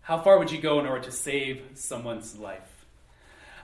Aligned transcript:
How 0.00 0.22
far 0.22 0.38
would 0.38 0.50
you 0.50 0.62
go 0.62 0.80
in 0.80 0.86
order 0.86 1.04
to 1.04 1.12
save 1.12 1.62
someone's 1.74 2.38
life? 2.38 2.86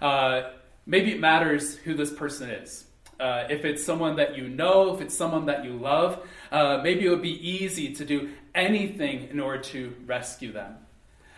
Uh, 0.02 0.50
maybe 0.84 1.12
it 1.12 1.18
matters 1.18 1.76
who 1.76 1.94
this 1.94 2.12
person 2.12 2.50
is. 2.50 2.84
Uh, 3.24 3.46
if 3.48 3.64
it's 3.64 3.82
someone 3.82 4.16
that 4.16 4.36
you 4.36 4.46
know, 4.46 4.94
if 4.94 5.00
it's 5.00 5.16
someone 5.16 5.46
that 5.46 5.64
you 5.64 5.72
love, 5.72 6.18
uh, 6.52 6.78
maybe 6.82 7.06
it 7.06 7.08
would 7.08 7.22
be 7.22 7.40
easy 7.48 7.94
to 7.94 8.04
do 8.04 8.28
anything 8.54 9.26
in 9.30 9.40
order 9.40 9.62
to 9.62 9.94
rescue 10.04 10.52
them. 10.52 10.76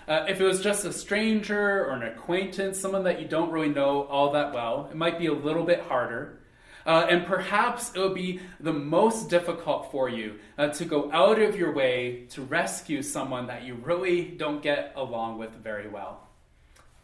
Uh, 0.09 0.27
if 0.29 0.41
it 0.41 0.45
was 0.45 0.61
just 0.61 0.85
a 0.85 0.93
stranger 0.93 1.85
or 1.85 1.93
an 1.93 2.03
acquaintance, 2.03 2.77
someone 2.77 3.05
that 3.05 3.21
you 3.21 3.29
don't 3.29 3.53
really 3.53 3.69
know 3.69 4.03
all 4.07 4.33
that 4.33 4.53
well, 4.53 4.89
it 4.91 4.97
might 4.97 5.17
be 5.17 5.27
a 5.27 5.33
little 5.33 5.63
bit 5.63 5.81
harder. 5.83 6.41
Uh, 6.85 7.07
and 7.09 7.25
perhaps 7.25 7.93
it 7.95 8.01
would 8.01 8.15
be 8.15 8.41
the 8.59 8.73
most 8.73 9.31
difficult 9.31 9.93
for 9.93 10.09
you 10.09 10.41
uh, 10.59 10.67
to 10.67 10.85
go 10.85 11.09
out 11.13 11.41
of 11.41 11.55
your 11.55 11.73
way 11.73 12.27
to 12.31 12.43
rescue 12.43 13.01
someone 13.01 13.47
that 13.47 13.63
you 13.63 13.75
really 13.75 14.25
don't 14.25 14.61
get 14.61 14.93
along 14.97 15.39
with 15.39 15.53
very 15.63 15.87
well. 15.87 16.27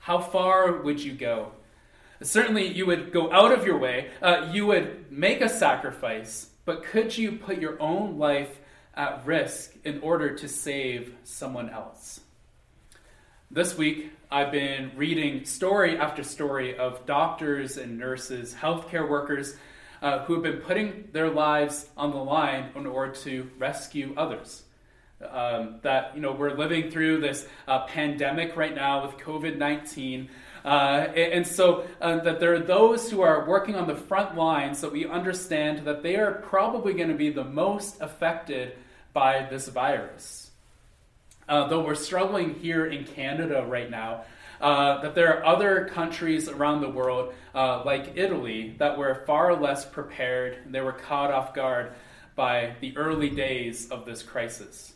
How 0.00 0.18
far 0.18 0.82
would 0.82 0.98
you 0.98 1.12
go? 1.12 1.52
Certainly, 2.22 2.68
you 2.68 2.86
would 2.86 3.12
go 3.12 3.32
out 3.32 3.52
of 3.52 3.66
your 3.66 3.78
way, 3.78 4.10
uh, 4.20 4.50
you 4.52 4.66
would 4.66 5.10
make 5.10 5.40
a 5.40 5.48
sacrifice, 5.48 6.50
but 6.64 6.84
could 6.84 7.16
you 7.16 7.32
put 7.32 7.60
your 7.60 7.80
own 7.80 8.18
life 8.18 8.58
at 8.94 9.26
risk 9.26 9.74
in 9.84 10.00
order 10.00 10.34
to 10.36 10.48
save 10.48 11.14
someone 11.24 11.70
else? 11.70 12.20
This 13.50 13.76
week, 13.76 14.12
I've 14.30 14.52
been 14.52 14.92
reading 14.96 15.44
story 15.44 15.98
after 15.98 16.22
story 16.22 16.76
of 16.78 17.04
doctors 17.04 17.76
and 17.76 17.98
nurses, 17.98 18.54
healthcare 18.54 19.08
workers 19.08 19.56
uh, 20.00 20.24
who 20.24 20.34
have 20.34 20.42
been 20.42 20.60
putting 20.60 21.08
their 21.12 21.28
lives 21.28 21.88
on 21.96 22.12
the 22.12 22.16
line 22.16 22.70
in 22.74 22.86
order 22.86 23.12
to 23.12 23.50
rescue 23.58 24.14
others. 24.16 24.62
Um, 25.30 25.76
that 25.82 26.14
you 26.14 26.20
know 26.20 26.32
we're 26.32 26.56
living 26.56 26.90
through 26.90 27.20
this 27.20 27.46
uh, 27.68 27.86
pandemic 27.86 28.56
right 28.56 28.74
now 28.74 29.06
with 29.06 29.16
COVID 29.18 29.56
nineteen, 29.56 30.30
uh, 30.64 31.06
and 31.14 31.46
so 31.46 31.86
uh, 32.00 32.18
that 32.20 32.40
there 32.40 32.54
are 32.54 32.58
those 32.58 33.10
who 33.10 33.20
are 33.20 33.46
working 33.46 33.76
on 33.76 33.86
the 33.86 33.94
front 33.94 34.36
lines 34.36 34.80
that 34.80 34.90
we 34.90 35.06
understand 35.06 35.86
that 35.86 36.02
they 36.02 36.16
are 36.16 36.32
probably 36.32 36.92
going 36.94 37.08
to 37.08 37.14
be 37.14 37.30
the 37.30 37.44
most 37.44 38.00
affected 38.00 38.76
by 39.12 39.46
this 39.48 39.68
virus. 39.68 40.50
Uh, 41.48 41.68
though 41.68 41.84
we're 41.84 41.94
struggling 41.94 42.54
here 42.54 42.86
in 42.86 43.04
Canada 43.04 43.64
right 43.68 43.90
now, 43.90 44.24
uh, 44.60 45.00
that 45.02 45.14
there 45.14 45.38
are 45.38 45.44
other 45.44 45.86
countries 45.86 46.48
around 46.48 46.80
the 46.80 46.88
world, 46.88 47.32
uh, 47.54 47.82
like 47.84 48.12
Italy, 48.16 48.74
that 48.78 48.96
were 48.98 49.22
far 49.26 49.54
less 49.54 49.84
prepared. 49.84 50.58
They 50.66 50.80
were 50.80 50.92
caught 50.92 51.30
off 51.30 51.54
guard 51.54 51.92
by 52.34 52.74
the 52.80 52.96
early 52.96 53.30
days 53.30 53.90
of 53.90 54.04
this 54.04 54.22
crisis. 54.22 54.94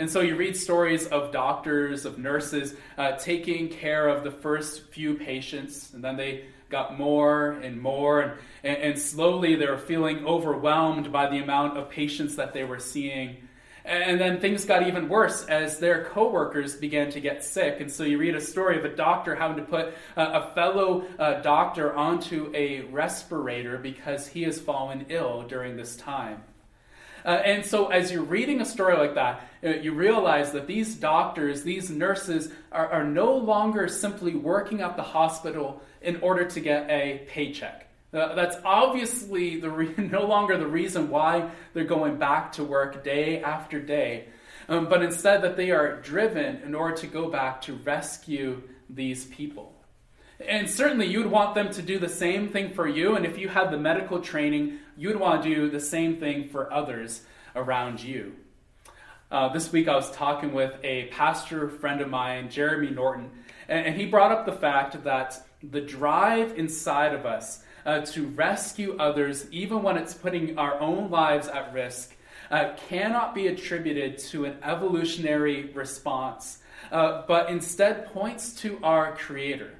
And 0.00 0.10
so 0.10 0.22
you 0.22 0.34
read 0.34 0.56
stories 0.56 1.06
of 1.08 1.30
doctors, 1.30 2.06
of 2.06 2.16
nurses 2.16 2.74
uh, 2.96 3.12
taking 3.18 3.68
care 3.68 4.08
of 4.08 4.24
the 4.24 4.30
first 4.30 4.86
few 4.86 5.12
patients, 5.12 5.92
and 5.92 6.02
then 6.02 6.16
they 6.16 6.46
got 6.70 6.96
more 6.96 7.50
and 7.50 7.78
more, 7.78 8.38
and, 8.64 8.76
and, 8.78 8.98
slowly 8.98 9.56
they 9.56 9.66
were 9.66 9.76
feeling 9.76 10.24
overwhelmed 10.24 11.12
by 11.12 11.28
the 11.28 11.36
amount 11.36 11.76
of 11.76 11.90
patients 11.90 12.36
that 12.36 12.54
they 12.54 12.64
were 12.64 12.78
seeing. 12.78 13.36
And 13.84 14.18
then 14.18 14.40
things 14.40 14.64
got 14.64 14.86
even 14.86 15.06
worse 15.06 15.44
as 15.44 15.78
their 15.78 16.04
coworkers 16.06 16.76
began 16.76 17.10
to 17.10 17.20
get 17.20 17.44
sick. 17.44 17.80
And 17.80 17.92
so 17.92 18.04
you 18.04 18.16
read 18.16 18.34
a 18.34 18.40
story 18.40 18.78
of 18.78 18.86
a 18.86 18.96
doctor 18.96 19.34
having 19.34 19.58
to 19.58 19.64
put 19.64 19.92
a 20.16 20.54
fellow 20.54 21.04
uh, 21.18 21.42
doctor 21.42 21.94
onto 21.94 22.50
a 22.54 22.82
respirator 22.82 23.76
because 23.76 24.26
he 24.26 24.44
has 24.44 24.58
fallen 24.58 25.04
ill 25.10 25.42
during 25.42 25.76
this 25.76 25.94
time. 25.96 26.42
Uh, 27.24 27.28
and 27.28 27.64
so, 27.64 27.88
as 27.88 28.10
you're 28.10 28.22
reading 28.22 28.60
a 28.60 28.64
story 28.64 28.96
like 28.96 29.14
that, 29.14 29.48
uh, 29.62 29.68
you 29.68 29.92
realize 29.92 30.52
that 30.52 30.66
these 30.66 30.94
doctors, 30.94 31.62
these 31.62 31.90
nurses, 31.90 32.50
are, 32.72 32.88
are 32.88 33.04
no 33.04 33.36
longer 33.36 33.88
simply 33.88 34.34
working 34.34 34.80
at 34.80 34.96
the 34.96 35.02
hospital 35.02 35.82
in 36.00 36.16
order 36.20 36.44
to 36.44 36.60
get 36.60 36.88
a 36.90 37.26
paycheck. 37.28 37.88
Uh, 38.12 38.34
that's 38.34 38.56
obviously 38.64 39.60
the 39.60 39.70
re- 39.70 39.94
no 39.98 40.26
longer 40.26 40.56
the 40.56 40.66
reason 40.66 41.10
why 41.10 41.50
they're 41.74 41.84
going 41.84 42.16
back 42.16 42.52
to 42.52 42.64
work 42.64 43.04
day 43.04 43.42
after 43.42 43.80
day, 43.80 44.26
um, 44.68 44.88
but 44.88 45.02
instead 45.02 45.42
that 45.42 45.56
they 45.56 45.70
are 45.70 46.00
driven 46.00 46.56
in 46.62 46.74
order 46.74 46.96
to 46.96 47.06
go 47.06 47.28
back 47.28 47.60
to 47.62 47.74
rescue 47.74 48.62
these 48.88 49.26
people. 49.26 49.74
And 50.46 50.68
certainly 50.68 51.06
you 51.06 51.18
would 51.18 51.30
want 51.30 51.54
them 51.54 51.70
to 51.72 51.82
do 51.82 51.98
the 51.98 52.08
same 52.08 52.48
thing 52.48 52.72
for 52.72 52.88
you. 52.88 53.14
And 53.14 53.26
if 53.26 53.38
you 53.38 53.48
had 53.48 53.70
the 53.70 53.76
medical 53.76 54.20
training, 54.20 54.78
you 55.00 55.08
would 55.08 55.18
want 55.18 55.42
to 55.42 55.48
do 55.48 55.70
the 55.70 55.80
same 55.80 56.18
thing 56.18 56.50
for 56.50 56.70
others 56.70 57.22
around 57.56 58.02
you. 58.02 58.34
Uh, 59.30 59.50
this 59.50 59.72
week 59.72 59.88
I 59.88 59.94
was 59.96 60.10
talking 60.10 60.52
with 60.52 60.74
a 60.84 61.06
pastor 61.06 61.70
friend 61.70 62.02
of 62.02 62.10
mine, 62.10 62.50
Jeremy 62.50 62.90
Norton, 62.90 63.30
and, 63.66 63.86
and 63.86 63.96
he 63.96 64.04
brought 64.04 64.30
up 64.30 64.44
the 64.44 64.52
fact 64.52 65.02
that 65.04 65.42
the 65.62 65.80
drive 65.80 66.58
inside 66.58 67.14
of 67.14 67.24
us 67.24 67.64
uh, 67.86 68.00
to 68.00 68.26
rescue 68.26 68.94
others, 68.98 69.50
even 69.50 69.82
when 69.82 69.96
it's 69.96 70.12
putting 70.12 70.58
our 70.58 70.78
own 70.78 71.10
lives 71.10 71.48
at 71.48 71.72
risk, 71.72 72.14
uh, 72.50 72.74
cannot 72.86 73.34
be 73.34 73.46
attributed 73.46 74.18
to 74.18 74.44
an 74.44 74.58
evolutionary 74.62 75.70
response, 75.72 76.58
uh, 76.92 77.22
but 77.26 77.48
instead 77.48 78.12
points 78.12 78.52
to 78.56 78.78
our 78.82 79.16
Creator 79.16 79.79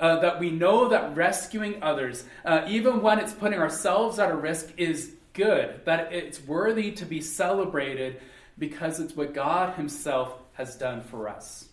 uh, 0.00 0.18
that 0.20 0.40
we 0.40 0.50
know 0.50 0.88
that 0.88 1.14
rescuing 1.14 1.82
others, 1.82 2.24
uh, 2.44 2.64
even 2.66 3.02
when 3.02 3.18
it's 3.18 3.32
putting 3.32 3.60
ourselves 3.60 4.18
at 4.18 4.30
a 4.30 4.34
risk, 4.34 4.72
is 4.76 5.12
good, 5.34 5.84
that 5.84 6.12
it's 6.12 6.42
worthy 6.42 6.90
to 6.92 7.04
be 7.04 7.20
celebrated 7.20 8.20
because 8.58 8.98
it's 8.98 9.14
what 9.14 9.34
God 9.34 9.74
Himself 9.74 10.34
has 10.54 10.74
done 10.76 11.02
for 11.02 11.28
us. 11.28 11.68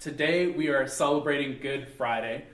Today, 0.00 0.48
we 0.48 0.68
are 0.68 0.86
celebrating 0.86 1.58
Good 1.60 1.88
Friday. 1.88 2.44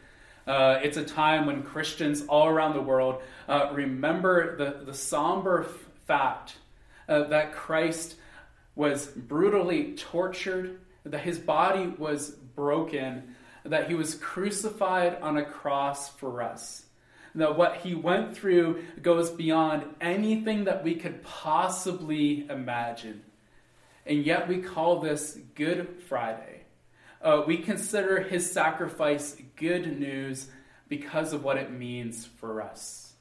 Uh, 0.46 0.78
it's 0.82 0.98
a 0.98 1.04
time 1.04 1.46
when 1.46 1.62
Christians 1.62 2.24
all 2.28 2.46
around 2.46 2.74
the 2.74 2.82
world 2.82 3.22
uh, 3.48 3.70
remember 3.72 4.56
the, 4.56 4.84
the 4.84 4.94
somber 4.94 5.64
f- 5.64 5.88
fact 6.06 6.56
uh, 7.08 7.24
that 7.24 7.52
Christ 7.52 8.16
was 8.74 9.06
brutally 9.06 9.94
tortured, 9.94 10.80
that 11.04 11.20
his 11.20 11.38
body 11.38 11.86
was 11.86 12.30
broken, 12.30 13.33
that 13.64 13.88
he 13.88 13.94
was 13.94 14.14
crucified 14.14 15.20
on 15.20 15.36
a 15.36 15.44
cross 15.44 16.08
for 16.08 16.42
us. 16.42 16.84
That 17.34 17.56
what 17.56 17.78
he 17.78 17.94
went 17.94 18.36
through 18.36 18.84
goes 19.02 19.30
beyond 19.30 19.84
anything 20.00 20.64
that 20.64 20.84
we 20.84 20.94
could 20.94 21.22
possibly 21.22 22.46
imagine. 22.48 23.22
And 24.06 24.24
yet 24.24 24.46
we 24.46 24.58
call 24.58 25.00
this 25.00 25.38
Good 25.54 26.02
Friday. 26.08 26.62
Uh, 27.20 27.42
we 27.46 27.56
consider 27.56 28.20
his 28.20 28.50
sacrifice 28.52 29.36
good 29.56 29.98
news 29.98 30.48
because 30.88 31.32
of 31.32 31.42
what 31.42 31.56
it 31.56 31.72
means 31.72 32.26
for 32.26 32.60
us. 32.62 33.14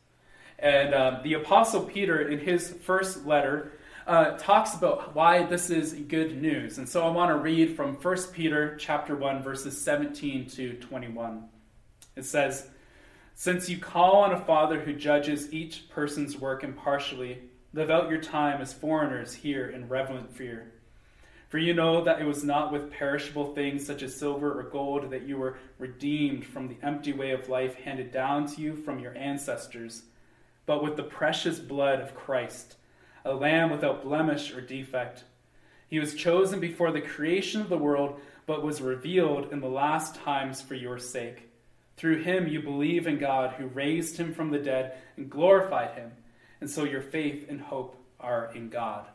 And 0.59 0.93
uh, 0.93 1.19
the 1.23 1.33
Apostle 1.33 1.81
Peter, 1.81 2.21
in 2.21 2.39
his 2.39 2.69
first 2.69 3.25
letter, 3.25 3.71
uh, 4.07 4.37
talks 4.37 4.73
about 4.73 5.15
why 5.15 5.43
this 5.43 5.69
is 5.69 5.93
good 5.93 6.41
news. 6.41 6.77
And 6.77 6.87
so 6.87 7.05
I 7.05 7.09
want 7.09 7.31
to 7.31 7.37
read 7.37 7.75
from 7.75 7.95
1 7.95 8.17
Peter 8.33 8.75
chapter 8.77 9.15
1 9.15 9.43
verses 9.43 9.79
17 9.81 10.49
to 10.51 10.73
21. 10.73 11.45
It 12.15 12.25
says, 12.25 12.69
"Since 13.33 13.69
you 13.69 13.77
call 13.77 14.17
on 14.17 14.33
a 14.33 14.45
father 14.45 14.81
who 14.81 14.93
judges 14.93 15.53
each 15.53 15.89
person's 15.89 16.37
work 16.37 16.63
impartially, 16.63 17.49
live 17.73 17.89
out 17.89 18.09
your 18.09 18.21
time 18.21 18.61
as 18.61 18.73
foreigners 18.73 19.33
here 19.33 19.67
in 19.67 19.87
reverent 19.87 20.31
fear. 20.31 20.73
For 21.49 21.57
you 21.57 21.73
know 21.73 22.03
that 22.03 22.19
it 22.19 22.25
was 22.25 22.43
not 22.43 22.71
with 22.71 22.91
perishable 22.91 23.53
things 23.53 23.85
such 23.85 24.01
as 24.01 24.15
silver 24.15 24.59
or 24.59 24.63
gold 24.63 25.11
that 25.11 25.27
you 25.27 25.37
were 25.37 25.57
redeemed 25.77 26.45
from 26.45 26.67
the 26.67 26.77
empty 26.83 27.13
way 27.13 27.31
of 27.31 27.49
life 27.49 27.75
handed 27.75 28.11
down 28.11 28.47
to 28.47 28.61
you 28.61 28.75
from 28.75 28.99
your 28.99 29.15
ancestors, 29.15 30.03
but 30.65 30.83
with 30.83 30.97
the 30.97 31.03
precious 31.03 31.59
blood 31.59 31.99
of 32.01 32.15
Christ." 32.15 32.75
A 33.25 33.33
lamb 33.33 33.69
without 33.71 34.03
blemish 34.03 34.53
or 34.53 34.61
defect. 34.61 35.23
He 35.87 35.99
was 35.99 36.15
chosen 36.15 36.59
before 36.59 36.91
the 36.91 37.01
creation 37.01 37.61
of 37.61 37.69
the 37.69 37.77
world, 37.77 38.19
but 38.45 38.63
was 38.63 38.81
revealed 38.81 39.51
in 39.51 39.61
the 39.61 39.67
last 39.69 40.15
times 40.15 40.61
for 40.61 40.75
your 40.75 40.99
sake. 40.99 41.49
Through 41.95 42.23
him 42.23 42.47
you 42.47 42.61
believe 42.61 43.07
in 43.07 43.19
God, 43.19 43.53
who 43.53 43.67
raised 43.67 44.17
him 44.17 44.33
from 44.33 44.49
the 44.49 44.57
dead 44.57 44.97
and 45.15 45.29
glorified 45.29 45.91
him, 45.91 46.11
and 46.59 46.69
so 46.69 46.83
your 46.83 47.01
faith 47.01 47.45
and 47.47 47.61
hope 47.61 47.95
are 48.19 48.51
in 48.55 48.69
God. 48.69 49.05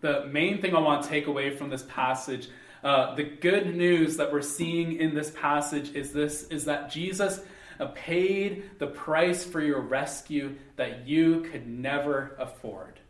The 0.00 0.26
main 0.26 0.60
thing 0.60 0.74
I 0.74 0.80
want 0.80 1.04
to 1.04 1.08
take 1.08 1.28
away 1.28 1.56
from 1.56 1.70
this 1.70 1.84
passage, 1.84 2.48
uh, 2.82 3.14
the 3.14 3.22
good 3.22 3.76
news 3.76 4.16
that 4.16 4.32
we're 4.32 4.42
seeing 4.42 4.94
in 4.94 5.14
this 5.14 5.30
passage 5.30 5.94
is 5.94 6.12
this: 6.12 6.42
is 6.48 6.64
that 6.64 6.90
Jesus 6.90 7.40
paid 7.88 8.78
the 8.78 8.86
price 8.86 9.44
for 9.44 9.60
your 9.60 9.80
rescue 9.80 10.56
that 10.76 11.06
you 11.06 11.42
could 11.50 11.66
never 11.66 12.36
afford. 12.38 13.00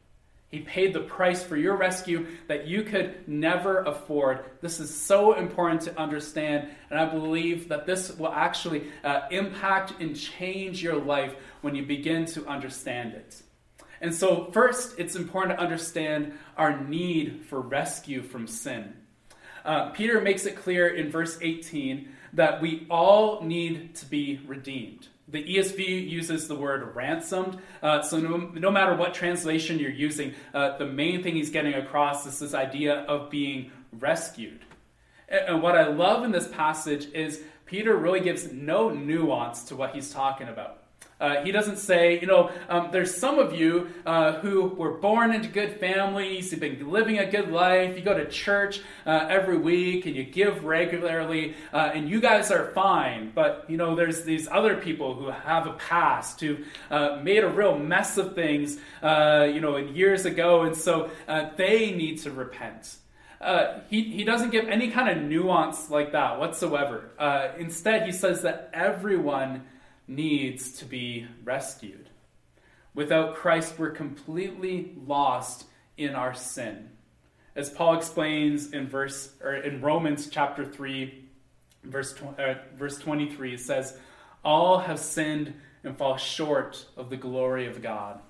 He 0.53 0.61
paid 0.61 0.93
the 0.93 1.01
price 1.01 1.43
for 1.43 1.57
your 1.57 1.77
rescue 1.77 2.27
that 2.47 2.67
you 2.67 2.83
could 2.83 3.27
never 3.27 3.79
afford. 3.85 4.45
This 4.61 4.81
is 4.81 4.95
so 4.95 5.33
important 5.33 5.81
to 5.83 5.99
understand, 5.99 6.69
and 6.91 7.01
I 7.01 7.07
believe 7.07 7.69
that 7.71 7.87
this 7.87 8.15
will 8.19 8.33
actually 8.33 8.89
uh, 9.03 9.23
impact 9.31 9.95
and 9.99 10.15
change 10.15 10.83
your 10.83 10.97
life 10.97 11.35
when 11.63 11.75
you 11.75 11.87
begin 11.87 12.27
to 12.27 12.47
understand 12.47 13.15
it. 13.15 13.43
And 14.03 14.15
so, 14.15 14.51
first, 14.53 14.99
it's 14.99 15.17
important 15.17 15.57
to 15.57 15.63
understand 15.63 16.35
our 16.59 16.79
need 16.85 17.47
for 17.49 17.61
rescue 17.61 18.21
from 18.21 18.47
sin. 18.47 18.93
Uh, 19.65 19.91
Peter 19.91 20.21
makes 20.21 20.45
it 20.45 20.57
clear 20.57 20.89
in 20.89 21.11
verse 21.11 21.39
18 21.41 22.09
that 22.33 22.61
we 22.61 22.87
all 22.91 23.43
need 23.43 23.95
to 23.97 24.07
be 24.07 24.41
redeemed. 24.47 25.09
The 25.29 25.43
ESV 25.43 26.11
uses 26.11 26.49
the 26.49 26.57
word 26.57 26.95
ransomed. 26.95 27.59
Uh, 27.83 28.03
so, 28.03 28.19
no, 28.19 28.37
no, 28.37 28.71
matter 28.71 28.95
what 28.95 29.15
translation 29.15 29.79
you're 29.79 29.91
using, 29.91 30.35
uh, 30.53 30.77
the 30.79 30.87
main 30.87 31.23
thing 31.23 31.35
he's 31.35 31.51
getting 31.51 31.75
across 31.75 32.27
is 32.27 32.39
this 32.39 32.55
idea 32.55 33.01
of 33.03 33.31
being 33.31 33.71
rescued. 33.93 34.61
And, 35.29 35.49
and 35.49 35.63
what 35.63 35.77
I 35.77 35.89
love 35.89 36.25
in 36.25 36.33
this 36.33 36.49
passage 36.49 37.07
is 37.15 37.43
Peter 37.67 37.97
really 37.97 38.21
gives 38.21 38.53
no 38.53 38.91
nuance 38.91 39.65
to 39.65 39.77
what 39.77 39.95
he's 39.95 40.11
talking 40.11 40.49
about. 40.49 40.82
Uh, 41.23 41.45
he 41.45 41.53
doesn't 41.53 41.79
say, 41.79 42.19
you 42.21 42.27
know, 42.27 42.51
um, 42.69 42.89
there's 42.91 43.15
some 43.15 43.39
of 43.39 43.55
you 43.55 43.89
uh, 44.05 44.33
who 44.41 44.65
were 44.67 44.95
born 44.99 45.33
into 45.33 45.49
good 45.49 45.79
families, 45.79 46.51
you've 46.51 46.61
been 46.61 46.91
living 46.91 47.19
a 47.19 47.31
good 47.31 47.49
life, 47.53 47.97
you 47.97 48.03
go 48.03 48.13
to 48.13 48.29
church 48.29 48.81
uh, 49.07 49.27
every 49.31 49.57
week 49.57 50.05
and 50.05 50.17
you 50.17 50.25
give 50.25 50.65
regularly, 50.65 51.55
uh, 51.73 51.93
and 51.95 52.11
you 52.11 52.21
guys 52.21 52.51
are 52.51 52.73
fine. 52.73 53.31
But, 53.33 53.67
you 53.69 53.77
know, 53.77 53.95
there's 53.95 54.25
these 54.25 54.49
other 54.49 54.75
people 54.77 55.15
who 55.15 55.31
have 55.31 55.69
a 55.69 55.75
past, 55.75 56.41
who 56.41 56.59
uh, 56.91 57.21
made 57.23 57.45
a 57.45 57.49
real 57.49 57.79
mess 57.79 58.19
of 58.19 58.35
things, 58.35 58.79
uh, 59.01 59.49
you 59.55 59.61
know, 59.61 59.77
years 59.77 60.27
ago, 60.27 60.63
and 60.63 60.77
so 60.77 61.09
they 61.57 61.93
need 61.93 62.19
to 62.23 62.33
repent. 62.33 62.97
Uh, 63.41 63.81
he, 63.91 64.03
he 64.03 64.25
doesn't 64.25 64.51
give 64.51 64.69
any 64.69 64.89
kind 64.91 65.09
of 65.09 65.25
nuance 65.25 65.91
like 65.91 66.13
that 66.13 66.39
whatsoever. 66.39 67.11
Uh, 67.19 67.49
instead, 67.59 68.07
he 68.07 68.13
says 68.13 68.43
that 68.43 68.71
everyone 68.73 69.63
needs 70.07 70.73
to 70.79 70.85
be 70.85 71.27
rescued. 71.45 72.09
Without 72.95 73.37
Christ, 73.37 73.79
we're 73.79 73.91
completely 73.91 74.93
lost 75.07 75.65
in 75.97 76.15
our 76.15 76.35
sin. 76.35 76.91
As 77.55 77.71
Paul 77.71 77.97
explains 77.97 78.73
in 78.73 78.89
verse 78.89 79.33
or 79.43 79.55
in 79.55 79.81
Romans 79.81 80.29
chapter 80.29 80.65
3 80.65 81.29
verse 81.85 82.15
uh, 82.39 82.55
verse 82.77 82.97
23 82.99 83.55
it 83.55 83.61
says 83.61 83.99
all 84.45 84.79
have 84.79 84.99
sinned 84.99 85.53
and 85.85 85.97
fall 85.97 86.17
short 86.17 86.87
of 86.97 87.11
the 87.11 87.17
glory 87.17 87.67
of 87.67 87.83
God. 87.83 88.21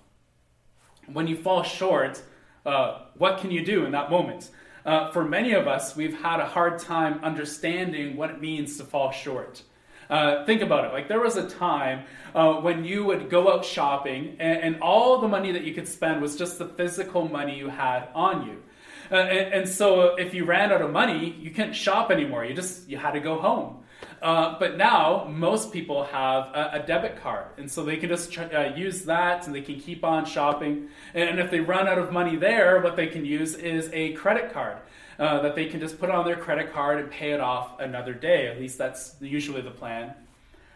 When 1.07 1.27
you 1.27 1.37
fall 1.37 1.63
short, 1.63 2.23
uh, 2.65 3.03
what 3.17 3.39
can 3.39 3.51
you 3.51 3.65
do 3.65 3.85
in 3.85 3.93
that 3.93 4.11
moment? 4.11 4.51
Uh, 4.85 5.11
for 5.11 5.25
many 5.25 5.53
of 5.53 5.67
us, 5.67 5.95
we've 5.95 6.21
had 6.23 6.41
a 6.41 6.47
hard 6.47 6.79
time 6.79 7.21
understanding 7.23 8.17
what 8.17 8.31
it 8.31 8.41
means 8.41 8.77
to 8.79 8.85
fall 8.85 9.11
short. 9.11 9.63
Uh, 10.13 10.45
think 10.45 10.61
about 10.61 10.85
it. 10.85 10.93
Like 10.93 11.09
there 11.09 11.21
was 11.21 11.39
a 11.39 11.49
time 11.49 12.05
uh, 12.35 12.57
when 12.57 12.85
you 12.85 13.03
would 13.07 13.31
go 13.31 13.51
out 13.51 13.65
shopping, 13.65 14.37
and, 14.39 14.59
and, 14.61 14.83
all 14.83 15.23
the 15.23 15.27
money 15.27 15.53
that 15.53 15.65
you 15.65 15.73
could 15.73 15.89
spend 15.89 16.21
was 16.21 16.37
just 16.37 16.59
the 16.59 16.67
physical 16.67 17.27
money 17.29 17.57
you 17.57 17.71
had 17.71 18.09
on 18.15 18.47
you. 18.47 18.63
Uh, 19.11 19.15
and, 19.15 19.55
and, 19.55 19.69
so 19.69 20.17
if 20.17 20.35
you 20.35 20.45
ran 20.45 20.71
out 20.71 20.83
of 20.83 20.91
money, 20.91 21.35
you 21.41 21.51
couldn't 21.51 21.73
shop 21.73 22.11
anymore. 22.11 22.45
You 22.45 22.53
just 22.53 22.91
you 22.91 22.99
had 22.99 23.13
to 23.13 23.21
go 23.21 23.39
home. 23.39 23.79
Uh, 24.21 24.59
but 24.59 24.77
now 24.77 25.27
most 25.31 25.73
people 25.73 26.05
have 26.05 26.45
a, 26.55 26.83
a, 26.83 26.87
debit 26.87 27.17
card, 27.23 27.47
and 27.57 27.71
so 27.71 27.83
they 27.83 27.97
can 27.97 28.11
just 28.11 28.37
uh, 28.39 28.71
use 28.77 29.07
that, 29.07 29.47
and 29.47 29.55
they 29.55 29.63
can 29.63 29.81
keep 29.81 30.05
on 30.05 30.27
shopping. 30.27 30.91
And 31.15 31.41
if 31.41 31.51
they 31.51 31.61
run 31.61 31.89
out 31.89 31.97
of 31.97 32.13
money 32.13 32.37
there, 32.37 32.83
what 32.83 32.97
they 32.97 33.07
can 33.07 33.25
use 33.25 33.55
is 33.55 33.89
a 33.95 34.13
credit 34.13 34.53
card. 34.53 34.77
Uh, 35.23 35.41
that 35.41 35.55
they 35.55 35.67
can 35.67 35.79
just 35.79 36.01
put 36.01 36.11
on 36.11 36.25
their 36.25 36.35
credit 36.35 36.73
card 36.73 36.99
and 36.99 37.09
pay 37.09 37.31
it 37.31 37.39
off 37.39 37.79
another 37.79 38.13
day. 38.13 38.49
At 38.49 38.59
least 38.59 38.77
that's 38.77 39.15
usually 39.21 39.63
the 39.63 39.71
plan. 39.71 40.15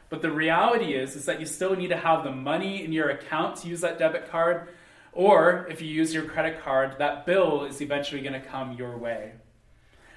But 0.09 0.23
the 0.23 0.31
reality 0.31 0.95
is, 0.95 1.17
is 1.17 1.25
that 1.25 1.41
you 1.41 1.47
still 1.47 1.75
need 1.75 1.89
to 1.89 1.97
have 1.97 2.23
the 2.23 2.31
money 2.31 2.85
in 2.85 2.93
your 2.93 3.09
account 3.09 3.57
to 3.57 3.69
use 3.69 3.81
that 3.81 3.99
debit 3.99 4.31
card. 4.31 4.69
Or 5.13 5.67
if 5.69 5.83
you 5.83 5.89
use 5.89 6.15
your 6.15 6.27
credit 6.27 6.63
card, 6.63 6.95
that 7.01 7.27
bill 7.27 7.65
is 7.65 7.81
eventually 7.81 8.21
going 8.21 8.41
to 8.41 8.49
come 8.49 8.75
your 8.75 8.97
way. 8.97 9.33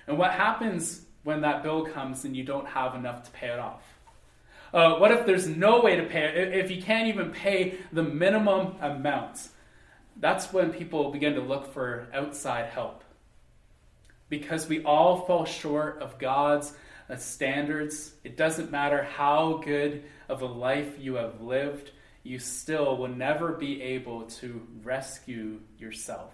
And 0.05 0.19
what 0.19 0.33
happens 0.33 1.07
when 1.23 1.41
that 1.41 1.63
bill 1.63 1.85
comes 1.85 2.23
and 2.23 2.37
you 2.37 2.43
don't 2.43 2.67
have 2.67 2.93
enough 2.93 3.23
to 3.23 3.31
pay 3.31 3.47
it 3.47 3.57
off? 3.57 3.81
Uh, 4.71 4.97
what 4.97 5.11
if 5.11 5.25
there's 5.25 5.47
no 5.47 5.81
way 5.81 5.95
to 5.95 6.03
pay 6.03 6.25
it? 6.25 6.53
If 6.53 6.69
you 6.69 6.83
can't 6.83 7.07
even 7.07 7.31
pay 7.31 7.79
the 7.91 8.03
minimum 8.03 8.75
amount, 8.79 9.47
that's 10.17 10.53
when 10.53 10.71
people 10.71 11.11
begin 11.11 11.33
to 11.33 11.41
look 11.41 11.73
for 11.73 12.07
outside 12.13 12.65
help 12.65 13.03
because 14.29 14.67
we 14.67 14.83
all 14.83 15.25
fall 15.25 15.45
short 15.45 16.01
of 16.01 16.17
God's 16.19 16.73
uh, 17.09 17.15
standards. 17.15 18.13
It 18.23 18.37
doesn't 18.37 18.71
matter 18.71 19.03
how 19.03 19.61
good 19.65 20.03
of 20.27 20.41
a 20.41 20.45
life 20.45 20.95
you 20.99 21.15
have 21.15 21.41
lived, 21.41 21.91
you 22.23 22.37
still 22.37 22.97
will 22.97 23.07
never 23.07 23.53
be 23.53 23.81
able 23.81 24.23
to 24.23 24.61
rescue 24.83 25.59
yourself. 25.77 26.33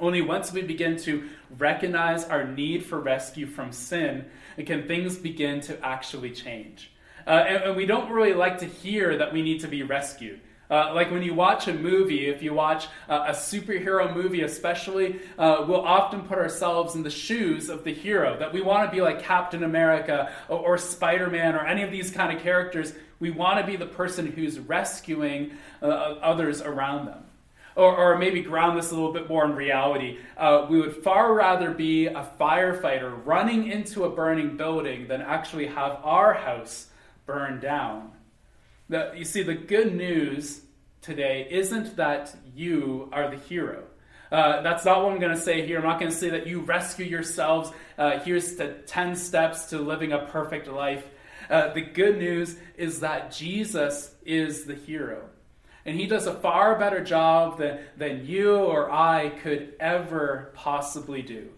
Only 0.00 0.22
once 0.22 0.52
we 0.52 0.62
begin 0.62 0.96
to 0.98 1.28
recognize 1.56 2.24
our 2.24 2.46
need 2.46 2.84
for 2.84 2.98
rescue 2.98 3.46
from 3.46 3.70
sin 3.70 4.24
can 4.66 4.88
things 4.88 5.16
begin 5.16 5.60
to 5.62 5.84
actually 5.84 6.30
change. 6.30 6.90
Uh, 7.26 7.30
and, 7.30 7.62
and 7.64 7.76
we 7.76 7.86
don't 7.86 8.10
really 8.10 8.34
like 8.34 8.58
to 8.58 8.66
hear 8.66 9.18
that 9.18 9.32
we 9.32 9.42
need 9.42 9.60
to 9.60 9.68
be 9.68 9.82
rescued. 9.82 10.40
Uh, 10.70 10.94
like 10.94 11.10
when 11.10 11.22
you 11.22 11.34
watch 11.34 11.68
a 11.68 11.74
movie, 11.74 12.26
if 12.26 12.42
you 12.42 12.54
watch 12.54 12.86
uh, 13.08 13.26
a 13.28 13.32
superhero 13.32 14.14
movie, 14.14 14.42
especially, 14.42 15.20
uh, 15.38 15.64
we'll 15.68 15.84
often 15.84 16.22
put 16.22 16.38
ourselves 16.38 16.94
in 16.94 17.02
the 17.02 17.10
shoes 17.10 17.68
of 17.68 17.84
the 17.84 17.92
hero. 17.92 18.38
That 18.38 18.52
we 18.52 18.62
want 18.62 18.88
to 18.88 18.94
be 18.94 19.02
like 19.02 19.22
Captain 19.22 19.62
America 19.62 20.32
or, 20.48 20.58
or 20.58 20.78
Spider 20.78 21.28
Man 21.28 21.54
or 21.54 21.66
any 21.66 21.82
of 21.82 21.90
these 21.90 22.10
kind 22.10 22.34
of 22.34 22.42
characters. 22.42 22.94
We 23.20 23.30
want 23.30 23.60
to 23.60 23.66
be 23.66 23.76
the 23.76 23.86
person 23.86 24.26
who's 24.26 24.58
rescuing 24.58 25.52
uh, 25.82 25.86
others 25.86 26.62
around 26.62 27.06
them. 27.06 27.24
Or, 27.76 27.96
or, 27.96 28.18
maybe 28.18 28.40
ground 28.40 28.78
this 28.78 28.92
a 28.92 28.94
little 28.94 29.12
bit 29.12 29.28
more 29.28 29.44
in 29.44 29.56
reality. 29.56 30.18
Uh, 30.36 30.64
we 30.70 30.80
would 30.80 30.94
far 31.02 31.34
rather 31.34 31.72
be 31.72 32.06
a 32.06 32.24
firefighter 32.38 33.20
running 33.26 33.66
into 33.66 34.04
a 34.04 34.10
burning 34.10 34.56
building 34.56 35.08
than 35.08 35.20
actually 35.20 35.66
have 35.66 35.98
our 36.04 36.34
house 36.34 36.86
burned 37.26 37.60
down. 37.60 38.13
The, 38.88 39.12
you 39.16 39.24
see, 39.24 39.42
the 39.42 39.54
good 39.54 39.94
news 39.94 40.60
today 41.00 41.46
isn't 41.50 41.96
that 41.96 42.34
you 42.54 43.08
are 43.12 43.30
the 43.30 43.36
hero. 43.36 43.84
Uh, 44.30 44.62
that's 44.62 44.84
not 44.84 45.02
what 45.02 45.12
I'm 45.12 45.20
going 45.20 45.34
to 45.34 45.40
say 45.40 45.66
here. 45.66 45.78
I'm 45.78 45.84
not 45.84 46.00
going 46.00 46.10
to 46.10 46.16
say 46.16 46.30
that 46.30 46.46
you 46.46 46.60
rescue 46.60 47.06
yourselves. 47.06 47.70
Uh, 47.96 48.18
here's 48.20 48.56
the 48.56 48.68
10 48.86 49.16
steps 49.16 49.66
to 49.66 49.78
living 49.78 50.12
a 50.12 50.26
perfect 50.26 50.66
life. 50.66 51.06
Uh, 51.48 51.72
the 51.72 51.80
good 51.80 52.18
news 52.18 52.56
is 52.76 53.00
that 53.00 53.32
Jesus 53.32 54.14
is 54.24 54.64
the 54.64 54.74
hero. 54.74 55.28
And 55.86 55.98
he 55.98 56.06
does 56.06 56.26
a 56.26 56.34
far 56.34 56.78
better 56.78 57.04
job 57.04 57.58
than, 57.58 57.80
than 57.96 58.26
you 58.26 58.56
or 58.56 58.90
I 58.90 59.30
could 59.42 59.74
ever 59.78 60.52
possibly 60.54 61.22
do. 61.22 61.48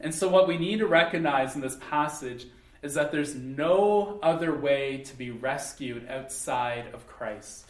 And 0.00 0.14
so, 0.14 0.28
what 0.28 0.46
we 0.46 0.58
need 0.58 0.78
to 0.78 0.86
recognize 0.86 1.54
in 1.54 1.60
this 1.60 1.76
passage 1.90 2.46
is 2.82 2.94
that 2.94 3.12
there's 3.12 3.34
no 3.34 4.18
other 4.22 4.54
way 4.54 4.98
to 4.98 5.16
be 5.16 5.30
rescued 5.30 6.08
outside 6.08 6.86
of 6.94 7.06
Christ. 7.06 7.68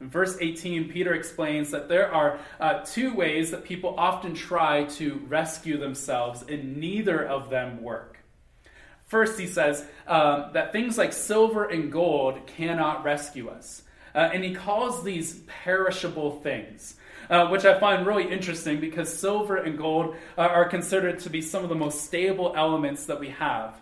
In 0.00 0.10
verse 0.10 0.36
18, 0.40 0.90
Peter 0.90 1.14
explains 1.14 1.70
that 1.70 1.88
there 1.88 2.12
are 2.12 2.38
uh, 2.60 2.80
two 2.84 3.14
ways 3.14 3.50
that 3.52 3.64
people 3.64 3.94
often 3.96 4.34
try 4.34 4.84
to 4.84 5.20
rescue 5.28 5.78
themselves, 5.78 6.44
and 6.48 6.76
neither 6.76 7.24
of 7.24 7.48
them 7.50 7.82
work. 7.82 8.18
First, 9.06 9.38
he 9.38 9.46
says 9.46 9.84
um, 10.06 10.50
that 10.52 10.72
things 10.72 10.98
like 10.98 11.12
silver 11.12 11.64
and 11.64 11.92
gold 11.92 12.46
cannot 12.46 13.04
rescue 13.04 13.48
us. 13.48 13.82
Uh, 14.14 14.30
and 14.32 14.44
he 14.44 14.54
calls 14.54 15.02
these 15.04 15.40
perishable 15.64 16.40
things. 16.40 16.96
Uh, 17.30 17.48
which 17.48 17.64
I 17.64 17.80
find 17.80 18.06
really 18.06 18.30
interesting 18.30 18.80
because 18.80 19.10
silver 19.10 19.56
and 19.56 19.78
gold 19.78 20.14
uh, 20.36 20.42
are 20.42 20.68
considered 20.68 21.20
to 21.20 21.30
be 21.30 21.40
some 21.40 21.62
of 21.62 21.70
the 21.70 21.74
most 21.74 22.04
stable 22.04 22.52
elements 22.54 23.06
that 23.06 23.18
we 23.18 23.30
have. 23.30 23.80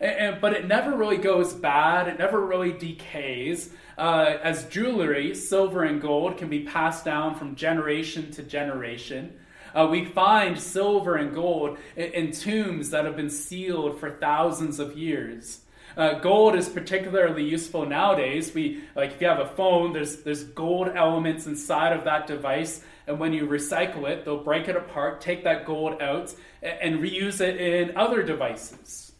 And, 0.00 0.40
but 0.40 0.52
it 0.52 0.66
never 0.66 0.96
really 0.96 1.16
goes 1.16 1.52
bad, 1.52 2.08
it 2.08 2.18
never 2.18 2.44
really 2.44 2.72
decays. 2.72 3.70
Uh, 3.96 4.36
as 4.42 4.64
jewelry, 4.66 5.34
silver 5.34 5.84
and 5.84 6.00
gold 6.00 6.36
can 6.36 6.48
be 6.48 6.64
passed 6.64 7.04
down 7.04 7.36
from 7.36 7.54
generation 7.54 8.30
to 8.32 8.42
generation. 8.42 9.32
Uh, 9.74 9.88
we 9.90 10.04
find 10.04 10.58
silver 10.58 11.16
and 11.16 11.34
gold 11.34 11.78
in, 11.96 12.12
in, 12.12 12.32
tombs 12.32 12.90
that 12.90 13.04
have 13.04 13.16
been 13.16 13.30
sealed 13.30 13.98
for 13.98 14.10
thousands 14.10 14.78
of 14.78 14.96
years. 14.96 15.60
Uh, 15.96 16.14
gold 16.14 16.54
is 16.54 16.68
particularly 16.68 17.44
useful 17.44 17.86
nowadays. 17.86 18.52
We 18.54 18.82
like 18.96 19.12
if 19.12 19.20
you 19.20 19.28
have 19.28 19.40
a 19.40 19.48
phone, 19.48 19.92
there's 19.92 20.22
there's 20.22 20.44
gold 20.44 20.88
elements 20.94 21.46
inside 21.46 21.92
of 21.92 22.04
that 22.04 22.26
device, 22.26 22.82
and 23.06 23.18
when 23.18 23.32
you 23.32 23.46
recycle 23.46 24.08
it, 24.08 24.24
they'll 24.24 24.42
break 24.42 24.68
it 24.68 24.76
apart, 24.76 25.20
take 25.20 25.44
that 25.44 25.66
gold 25.66 26.00
out, 26.02 26.34
and, 26.62 26.94
and 26.94 27.02
reuse 27.02 27.40
it 27.40 27.60
in 27.60 27.96
other 27.96 28.22
devices. 28.22 29.13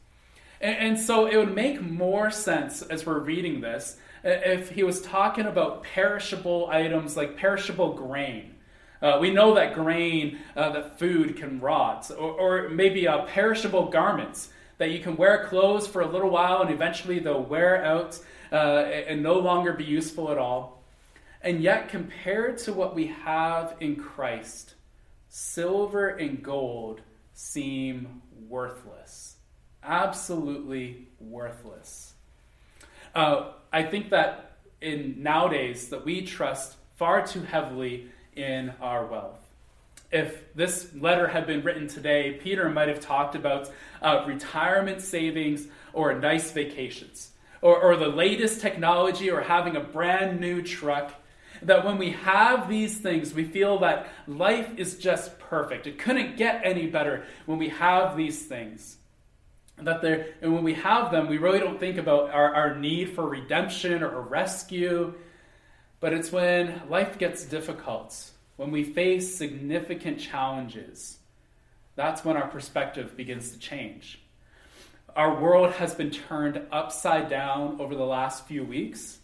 And, 0.65 0.79
and 0.79 0.99
so 0.99 1.27
it 1.27 1.37
would 1.37 1.55
make 1.55 1.83
more 1.83 2.31
sense 2.31 2.81
as 2.81 3.05
we're 3.05 3.19
reading 3.19 3.61
this 3.61 3.99
if 4.25 4.71
he 4.71 4.83
was 4.83 5.03
talking 5.03 5.45
about 5.45 5.83
perishable 5.83 6.69
items 6.71 7.17
like 7.17 7.37
perishable 7.37 7.93
grain. 7.93 8.55
Uh, 9.03 9.19
we 9.21 9.31
know 9.31 9.55
that 9.55 9.75
grain, 9.75 10.39
uh, 10.57 10.73
that 10.73 10.99
food 10.99 11.37
can 11.37 11.61
rot, 11.61 12.11
or, 12.19 12.33
or 12.33 12.69
maybe 12.71 13.07
uh, 13.07 13.27
perishable 13.27 13.91
garments 13.91 14.49
that 14.79 14.91
you 14.91 15.01
can 15.01 15.15
wear 15.17 15.47
clothes 15.47 15.87
for 15.87 16.01
a 16.01 16.07
little 16.07 16.31
while 16.31 16.63
and 16.63 16.71
eventually 16.71 17.19
they'll 17.19 17.43
wear 17.43 17.85
out 17.85 18.19
uh, 18.51 18.57
and 18.57 19.23
no 19.23 19.35
longer 19.35 19.75
be 19.75 19.85
useful 19.85 20.31
at 20.31 20.39
all. 20.39 20.83
And 21.43 21.61
yet, 21.61 21.91
compared 21.91 22.57
to 22.59 22.73
what 22.73 22.95
we 22.95 23.09
have 23.09 23.77
in 23.81 23.97
Christ, 23.97 24.75
silver 25.29 26.09
and 26.09 26.43
gold 26.43 27.03
seem 27.35 28.23
worthless. 28.49 29.34
Absolutely 29.85 31.09
worthless. 31.21 32.15
Uh, 33.15 33.53
I 33.73 33.83
think 33.83 34.11
that 34.11 34.57
in 34.81 35.23
nowadays 35.23 35.89
that 35.91 36.05
we 36.05 36.23
trust 36.23 36.77
far 36.97 37.27
too 37.27 37.43
heavily 37.43 38.09
in 38.35 38.73
our 38.81 39.05
wealth. 39.07 39.39
If 40.11 40.55
this 40.55 40.95
letter 40.95 41.27
had 41.27 41.47
been 41.47 41.63
written 41.63 41.87
today, 41.87 42.39
Peter 42.43 42.69
might 42.71 42.89
have 42.89 43.01
talked 43.01 43.35
about 43.35 43.71
uh, 44.01 44.25
retirement 44.27 45.03
savings 45.03 45.67
or 45.93 46.15
nice 46.15 46.51
vacations, 46.53 47.31
or, 47.61 47.79
or 47.81 47.97
the 47.97 48.09
latest 48.09 48.61
technology, 48.61 49.31
or 49.31 49.41
having 49.43 49.77
a 49.77 49.81
brand 49.81 50.41
new 50.41 50.63
truck. 50.63 51.13
That 51.63 51.85
when 51.85 51.99
we 51.99 52.11
have 52.11 52.69
these 52.69 52.99
things, 52.99 53.33
we 53.33 53.45
feel 53.45 53.79
that 53.81 54.09
life 54.27 54.69
is 54.77 54.99
just 54.99 55.39
perfect. 55.39 55.87
It 55.87 55.99
couldn't 55.99 56.37
get 56.37 56.63
any 56.65 56.87
better 56.87 57.25
when 57.47 57.59
we 57.59 57.69
have 57.69 58.17
these 58.17 58.47
things 58.47 58.99
that 59.79 60.03
there 60.03 60.29
and 60.41 60.55
when 60.55 60.63
we 60.63 60.75
have 60.75 61.11
them 61.11 61.29
we 61.29 61.39
really 61.39 61.59
don't 61.59 61.81
think 61.81 61.99
about 61.99 62.31
our, 62.31 62.55
our 62.55 62.77
need 62.77 63.11
for 63.11 63.29
redemption 63.29 64.03
or 64.03 64.21
rescue 64.21 65.13
but 66.01 66.13
it's 66.13 66.31
when 66.31 66.83
life 66.89 67.19
gets 67.19 67.45
difficult 67.45 68.31
when 68.57 68.71
we 68.71 68.85
face 68.85 69.37
significant 69.37 70.19
challenges, 70.19 71.19
that's 71.97 72.25
when 72.25 72.37
our 72.37 72.47
perspective 72.49 73.17
begins 73.17 73.51
to 73.53 73.59
change. 73.59 74.21
Our 75.17 75.41
world 75.41 75.73
has 75.75 75.95
been 75.95 76.11
turned 76.11 76.61
upside 76.73 77.29
down 77.29 77.81
over 77.81 77.95
the 77.95 78.05
last 78.05 78.47
few 78.47 78.65
weeks. 78.65 79.19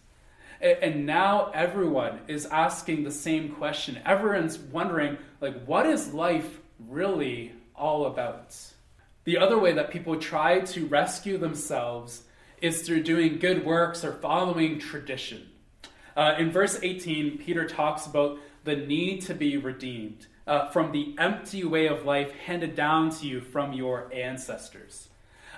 And 0.61 1.05
now 1.05 1.49
everyone 1.53 2.19
is 2.27 2.45
asking 2.45 3.03
the 3.03 3.11
same 3.11 3.49
question. 3.55 3.99
Everyone's 4.05 4.59
wondering, 4.59 5.17
like, 5.39 5.65
what 5.65 5.85
is 5.85 6.13
life 6.13 6.59
really 6.87 7.51
all 7.75 8.05
about? 8.05 8.55
The 9.23 9.37
other 9.37 9.59
way 9.59 9.73
that 9.73 9.91
people 9.91 10.17
try 10.17 10.61
to 10.61 10.87
rescue 10.87 11.37
themselves 11.37 12.23
is 12.59 12.81
through 12.81 13.03
doing 13.03 13.37
good 13.37 13.63
works 13.63 14.03
or 14.03 14.13
following 14.13 14.79
tradition. 14.79 15.47
Uh, 16.15 16.35
in 16.39 16.51
verse 16.51 16.79
18, 16.81 17.37
Peter 17.37 17.67
talks 17.67 18.07
about 18.07 18.39
the 18.63 18.75
need 18.75 19.21
to 19.21 19.33
be 19.33 19.57
redeemed 19.57 20.27
uh, 20.47 20.67
from 20.69 20.91
the 20.91 21.15
empty 21.19 21.63
way 21.63 21.87
of 21.87 22.05
life 22.05 22.31
handed 22.31 22.75
down 22.75 23.09
to 23.11 23.27
you 23.27 23.41
from 23.41 23.73
your 23.73 24.11
ancestors. 24.13 25.09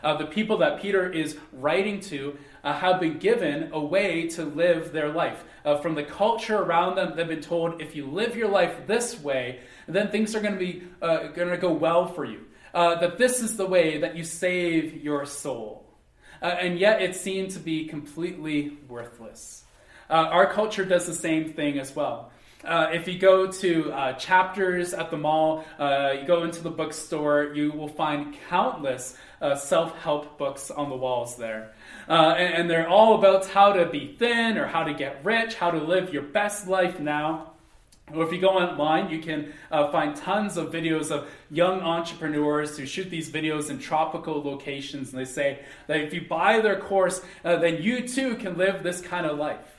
Uh, 0.04 0.18
the 0.18 0.26
people 0.26 0.58
that 0.58 0.82
Peter 0.82 1.10
is 1.10 1.38
writing 1.54 2.02
to 2.02 2.38
uh, 2.66 2.74
have 2.74 3.00
been 3.00 3.18
given 3.18 3.70
a 3.72 3.80
way 3.80 4.28
to 4.28 4.44
live 4.44 4.92
their 4.92 5.10
life. 5.10 5.46
Uh, 5.64 5.78
from 5.78 5.96
the 5.96 6.04
culture 6.04 6.58
around 6.58 6.96
them, 6.96 7.16
they've 7.16 7.28
been 7.28 7.40
told 7.42 7.82
if 7.82 7.96
you 7.96 8.06
live 8.06 8.36
your 8.36 8.50
life 8.50 8.86
this 8.86 9.20
way, 9.22 9.62
then 9.88 10.10
things 10.10 10.36
are 10.36 10.42
going 10.42 10.54
to 10.54 10.60
be 10.60 10.84
uh, 11.02 11.28
going 11.28 11.50
to 11.50 11.58
go 11.58 11.72
well 11.72 12.06
for 12.06 12.26
you. 12.26 12.42
Uh, 12.74 12.96
that 12.96 13.18
this 13.18 13.42
is 13.42 13.56
the 13.56 13.66
way 13.66 14.00
that 14.00 14.16
you 14.16 14.24
save 14.24 15.04
your 15.04 15.26
soul. 15.26 15.86
Uh, 16.42 16.46
and 16.46 16.80
yet 16.80 17.02
it 17.02 17.16
seemed 17.16 17.52
to 17.52 17.60
be 17.60 17.86
completely 17.86 18.78
worthless. 18.88 19.64
our 20.10 20.52
culture 20.52 20.86
does 20.86 21.06
the 21.06 21.14
same 21.14 21.54
thing 21.54 21.80
as 21.80 21.96
well. 21.96 22.32
Uh, 22.64 22.90
if 22.94 23.10
you 23.10 23.20
go 23.20 23.52
to 23.52 23.92
uh, 23.92 24.14
chapters 24.14 24.94
at 24.94 25.12
the 25.12 25.18
mall, 25.18 25.66
uh, 25.78 26.14
you 26.20 26.26
go 26.26 26.44
into 26.44 26.64
the 26.64 26.70
bookstore, 26.70 27.52
you 27.54 27.72
will 27.74 27.90
find 27.90 28.38
countless 28.50 29.18
uh, 29.42 29.54
self 29.56 29.98
help 30.00 30.38
books 30.38 30.72
on 30.72 30.90
the 30.90 30.96
walls 30.96 31.36
there. 31.36 31.74
Uh, 32.08 32.36
and, 32.38 32.54
and, 32.54 32.70
they're 32.70 32.88
all 32.88 33.16
about 33.16 33.46
how 33.48 33.74
to 33.74 33.86
be 33.86 34.16
thin 34.18 34.58
or 34.58 34.66
how 34.66 34.84
to 34.84 34.94
get 34.94 35.24
rich, 35.26 35.56
how 35.56 35.72
to 35.72 35.78
live 35.78 36.14
your 36.14 36.22
best 36.22 36.68
life 36.68 37.02
now. 37.02 37.53
Or 38.12 38.24
if 38.26 38.34
you 38.34 38.40
go 38.40 38.50
online, 38.50 39.10
you 39.10 39.20
can 39.20 39.54
uh, 39.72 39.92
find 39.92 40.16
tons 40.16 40.58
of 40.58 40.72
videos 40.72 41.10
of 41.10 41.30
young 41.50 41.82
entrepreneurs 41.82 42.78
who 42.78 42.86
shoot 42.86 43.10
these 43.10 43.32
videos 43.32 43.70
in 43.70 43.80
tropical 43.80 44.44
locations. 44.44 45.12
And 45.12 45.20
they 45.20 45.26
say 45.26 45.60
that 45.88 46.02
if 46.02 46.14
you 46.14 46.26
buy 46.28 46.60
their 46.60 46.80
course, 46.80 47.22
then 47.44 47.82
you 47.82 48.08
too 48.08 48.36
can 48.36 48.58
live 48.58 48.84
this 48.84 49.00
kind 49.02 49.26
of 49.26 49.38
life 49.38 49.74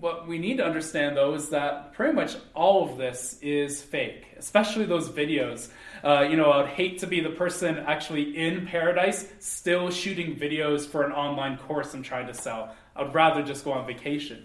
what 0.00 0.26
we 0.26 0.38
need 0.38 0.58
to 0.58 0.64
understand 0.64 1.16
though 1.16 1.34
is 1.34 1.50
that 1.50 1.92
pretty 1.92 2.14
much 2.14 2.36
all 2.54 2.88
of 2.88 2.96
this 2.96 3.38
is 3.42 3.82
fake, 3.82 4.26
especially 4.38 4.84
those 4.84 5.08
videos. 5.08 5.68
Uh, 6.02 6.22
you 6.22 6.36
know, 6.36 6.52
I'd 6.52 6.68
hate 6.68 6.98
to 7.00 7.06
be 7.06 7.20
the 7.20 7.30
person 7.30 7.78
actually 7.78 8.36
in 8.36 8.66
paradise 8.66 9.28
still 9.40 9.90
shooting 9.90 10.36
videos 10.36 10.86
for 10.86 11.04
an 11.04 11.12
online 11.12 11.58
course 11.58 11.92
I'm 11.94 12.02
trying 12.02 12.26
to 12.28 12.34
sell. 12.34 12.74
I'd 12.94 13.14
rather 13.14 13.42
just 13.42 13.64
go 13.64 13.72
on 13.72 13.86
vacation. 13.86 14.44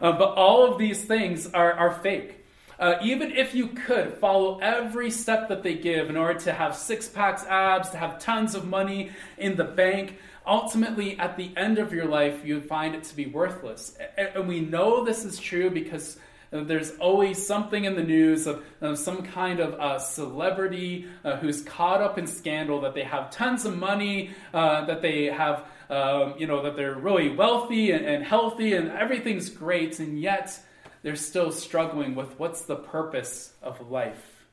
Uh, 0.00 0.12
but 0.12 0.34
all 0.34 0.70
of 0.70 0.78
these 0.78 1.04
things 1.04 1.46
are, 1.52 1.72
are 1.72 1.92
fake. 1.92 2.44
Uh, 2.78 2.96
even 3.02 3.32
if 3.32 3.54
you 3.54 3.66
could 3.66 4.14
follow 4.14 4.58
every 4.60 5.10
step 5.10 5.48
that 5.48 5.64
they 5.64 5.74
give 5.74 6.08
in 6.08 6.16
order 6.16 6.38
to 6.38 6.52
have 6.52 6.76
six 6.76 7.08
packs 7.08 7.44
abs, 7.46 7.90
to 7.90 7.96
have 7.96 8.20
tons 8.20 8.54
of 8.54 8.64
money 8.64 9.10
in 9.36 9.56
the 9.56 9.64
bank, 9.64 10.16
ultimately, 10.46 11.18
at 11.18 11.36
the 11.36 11.50
end 11.56 11.78
of 11.78 11.92
your 11.92 12.06
life, 12.06 12.44
you 12.44 12.60
find 12.60 12.94
it 12.94 13.02
to 13.02 13.16
be 13.16 13.26
worthless. 13.26 13.98
And 14.16 14.46
we 14.46 14.60
know 14.60 15.04
this 15.04 15.24
is 15.24 15.38
true 15.40 15.70
because 15.70 16.18
there's 16.50 16.92
always 16.98 17.44
something 17.46 17.84
in 17.84 17.94
the 17.94 18.02
news 18.02 18.46
of, 18.46 18.64
of 18.80 18.98
some 18.98 19.22
kind 19.22 19.60
of 19.60 19.74
uh, 19.74 19.98
celebrity 19.98 21.06
uh, 21.24 21.36
who's 21.36 21.62
caught 21.62 22.00
up 22.00 22.16
in 22.16 22.26
scandal 22.26 22.80
that 22.82 22.94
they 22.94 23.02
have 23.02 23.30
tons 23.30 23.66
of 23.66 23.76
money, 23.76 24.30
uh, 24.54 24.86
that 24.86 25.02
they 25.02 25.26
have, 25.26 25.66
um, 25.90 26.34
you 26.38 26.46
know, 26.46 26.62
that 26.62 26.76
they're 26.76 26.94
really 26.94 27.30
wealthy 27.30 27.92
and, 27.92 28.04
and 28.04 28.24
healthy 28.24 28.74
and 28.74 28.90
everything's 28.90 29.48
great, 29.48 29.98
and 29.98 30.20
yet 30.20 30.58
they're 31.02 31.16
still 31.16 31.52
struggling 31.52 32.14
with 32.14 32.38
what's 32.38 32.62
the 32.62 32.76
purpose 32.76 33.52
of 33.62 33.90
life. 33.90 34.44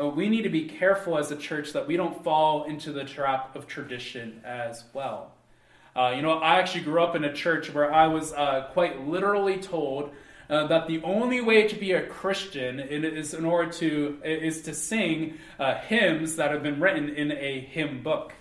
Uh, 0.00 0.08
we 0.08 0.28
need 0.28 0.42
to 0.42 0.48
be 0.48 0.66
careful 0.66 1.18
as 1.18 1.30
a 1.30 1.36
church 1.36 1.72
that 1.72 1.86
we 1.86 1.96
don't 1.96 2.22
fall 2.24 2.64
into 2.64 2.92
the 2.92 3.04
trap 3.04 3.54
of 3.54 3.66
tradition 3.66 4.40
as 4.44 4.84
well. 4.94 5.32
Uh, 5.94 6.12
you 6.14 6.22
know, 6.22 6.34
I 6.34 6.58
actually 6.58 6.82
grew 6.82 7.02
up 7.02 7.16
in 7.16 7.24
a 7.24 7.32
church 7.32 7.74
where 7.74 7.92
I 7.92 8.06
was 8.06 8.32
uh, 8.32 8.68
quite 8.72 9.06
literally 9.06 9.58
told 9.58 10.12
uh, 10.48 10.66
that 10.68 10.86
the 10.86 11.02
only 11.02 11.40
way 11.40 11.68
to 11.68 11.76
be 11.76 11.92
a 11.92 12.06
Christian 12.06 12.80
is 12.80 13.34
in 13.34 13.44
order 13.44 13.70
to 13.72 14.18
is 14.24 14.62
to 14.62 14.74
sing 14.74 15.38
uh, 15.58 15.74
hymns 15.74 16.36
that 16.36 16.50
have 16.50 16.62
been 16.62 16.80
written 16.80 17.08
in 17.08 17.32
a 17.32 17.60
hymn 17.60 18.02
book. 18.02 18.32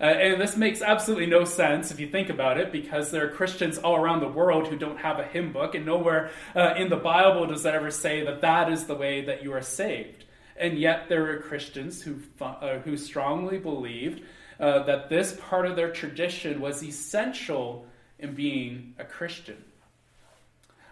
Uh, 0.00 0.04
and 0.04 0.40
this 0.40 0.56
makes 0.56 0.82
absolutely 0.82 1.26
no 1.26 1.44
sense 1.44 1.90
if 1.90 1.98
you 1.98 2.08
think 2.08 2.28
about 2.28 2.58
it, 2.58 2.70
because 2.70 3.10
there 3.10 3.26
are 3.26 3.30
Christians 3.30 3.78
all 3.78 3.96
around 3.96 4.20
the 4.20 4.28
world 4.28 4.68
who 4.68 4.76
don't 4.76 4.98
have 4.98 5.18
a 5.18 5.24
hymn 5.24 5.52
book, 5.52 5.74
and 5.74 5.86
nowhere 5.86 6.30
uh, 6.54 6.74
in 6.76 6.88
the 6.88 6.96
Bible 6.96 7.46
does 7.46 7.62
that 7.62 7.74
ever 7.74 7.90
say 7.90 8.24
that 8.24 8.42
that 8.42 8.70
is 8.70 8.84
the 8.84 8.94
way 8.94 9.24
that 9.24 9.42
you 9.42 9.52
are 9.52 9.62
saved. 9.62 10.24
And 10.56 10.78
yet, 10.78 11.08
there 11.08 11.30
are 11.30 11.38
Christians 11.38 12.02
who, 12.02 12.18
uh, 12.40 12.78
who 12.78 12.96
strongly 12.96 13.58
believed 13.58 14.22
uh, 14.58 14.84
that 14.84 15.08
this 15.08 15.38
part 15.48 15.66
of 15.66 15.76
their 15.76 15.90
tradition 15.90 16.60
was 16.60 16.82
essential 16.82 17.86
in 18.18 18.34
being 18.34 18.94
a 18.98 19.04
Christian. 19.04 19.62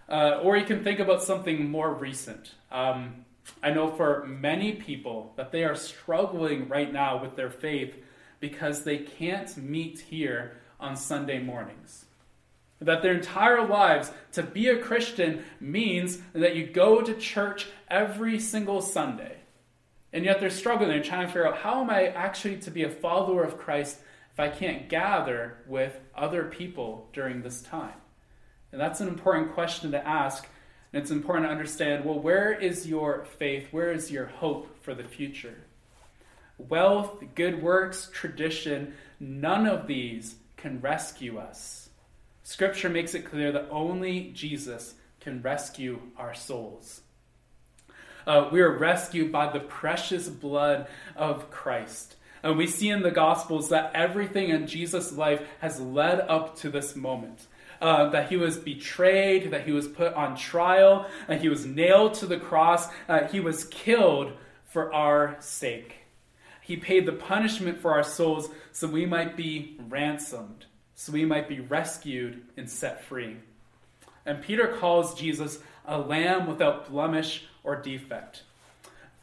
Uh, 0.08 0.40
or 0.42 0.56
you 0.56 0.66
can 0.66 0.84
think 0.84 1.00
about 1.00 1.22
something 1.22 1.70
more 1.70 1.92
recent. 1.94 2.54
Um, 2.70 3.24
I 3.62 3.70
know 3.70 3.90
for 3.90 4.26
many 4.26 4.72
people 4.72 5.32
that 5.36 5.50
they 5.50 5.64
are 5.64 5.74
struggling 5.74 6.68
right 6.68 6.92
now 6.92 7.20
with 7.20 7.36
their 7.36 7.50
faith 7.50 7.94
because 8.44 8.84
they 8.84 8.98
can't 8.98 9.56
meet 9.56 9.98
here 10.00 10.52
on 10.78 10.94
Sunday 10.98 11.38
mornings. 11.38 12.04
That 12.78 13.00
their 13.00 13.14
entire 13.14 13.66
lives, 13.66 14.12
to 14.32 14.42
be 14.42 14.68
a 14.68 14.76
Christian 14.76 15.42
means 15.60 16.18
that 16.34 16.54
you 16.54 16.66
go 16.66 17.00
to 17.00 17.14
church 17.14 17.68
every 17.88 18.38
single 18.38 18.82
Sunday. 18.82 19.38
And 20.12 20.26
yet 20.26 20.40
they're 20.40 20.50
struggling. 20.50 20.90
They're 20.90 21.02
trying 21.02 21.22
to 21.22 21.28
figure 21.28 21.48
out 21.48 21.56
how 21.56 21.80
am 21.80 21.88
I 21.88 22.08
actually 22.08 22.58
to 22.58 22.70
be 22.70 22.82
a 22.82 22.90
follower 22.90 23.44
of 23.44 23.56
Christ 23.56 23.98
if 24.34 24.38
I 24.38 24.50
can't 24.50 24.90
gather 24.90 25.56
with 25.66 25.98
other 26.14 26.44
people 26.44 27.08
during 27.14 27.40
this 27.40 27.62
time? 27.62 27.96
And 28.72 28.78
that's 28.78 29.00
an 29.00 29.08
important 29.08 29.54
question 29.54 29.90
to 29.92 30.06
ask. 30.06 30.46
And 30.92 31.00
it's 31.00 31.10
important 31.10 31.46
to 31.46 31.50
understand 31.50 32.04
well, 32.04 32.20
where 32.20 32.52
is 32.52 32.86
your 32.86 33.24
faith? 33.38 33.68
Where 33.70 33.90
is 33.90 34.10
your 34.10 34.26
hope 34.26 34.82
for 34.82 34.94
the 34.94 35.04
future? 35.04 35.64
Wealth, 36.68 37.22
good 37.34 37.62
works, 37.62 38.10
tradition, 38.12 38.94
none 39.20 39.66
of 39.66 39.86
these 39.86 40.36
can 40.56 40.80
rescue 40.80 41.38
us. 41.38 41.88
Scripture 42.42 42.88
makes 42.88 43.14
it 43.14 43.24
clear 43.24 43.52
that 43.52 43.68
only 43.70 44.30
Jesus 44.34 44.94
can 45.20 45.42
rescue 45.42 46.00
our 46.16 46.34
souls. 46.34 47.00
Uh, 48.26 48.48
we 48.52 48.60
are 48.60 48.76
rescued 48.76 49.30
by 49.32 49.50
the 49.50 49.60
precious 49.60 50.28
blood 50.28 50.86
of 51.16 51.50
Christ. 51.50 52.16
And 52.42 52.58
we 52.58 52.66
see 52.66 52.90
in 52.90 53.02
the 53.02 53.10
Gospels 53.10 53.70
that 53.70 53.92
everything 53.94 54.50
in 54.50 54.66
Jesus' 54.66 55.12
life 55.12 55.42
has 55.60 55.80
led 55.80 56.20
up 56.20 56.56
to 56.58 56.70
this 56.70 56.94
moment. 56.94 57.46
uh, 57.80 58.08
that 58.10 58.28
he 58.28 58.36
was 58.36 58.56
betrayed, 58.56 59.50
that 59.50 59.66
he 59.66 59.72
was 59.72 59.88
put 59.88 60.14
on 60.14 60.36
trial, 60.36 61.06
and 61.28 61.40
he 61.40 61.48
was 61.48 61.66
nailed 61.66 62.14
to 62.14 62.26
the 62.26 62.38
cross. 62.38 62.88
Uh, 63.08 63.26
he 63.28 63.40
was 63.40 63.64
killed 63.64 64.32
for 64.64 64.92
our 64.92 65.36
sake. 65.40 65.96
He 66.64 66.78
paid 66.78 67.04
the 67.04 67.12
punishment 67.12 67.78
for 67.78 67.92
our 67.92 68.02
souls 68.02 68.48
so 68.72 68.86
we 68.88 69.04
might 69.04 69.36
be 69.36 69.76
ransomed, 69.86 70.64
so 70.94 71.12
we 71.12 71.26
might 71.26 71.46
be 71.46 71.60
rescued 71.60 72.40
and 72.56 72.68
set 72.70 73.04
free. 73.04 73.36
And 74.24 74.42
Peter 74.42 74.68
calls 74.68 75.14
Jesus 75.14 75.58
a 75.86 75.98
lamb 75.98 76.46
without 76.46 76.90
blemish 76.90 77.44
or 77.64 77.76
defect. 77.76 78.44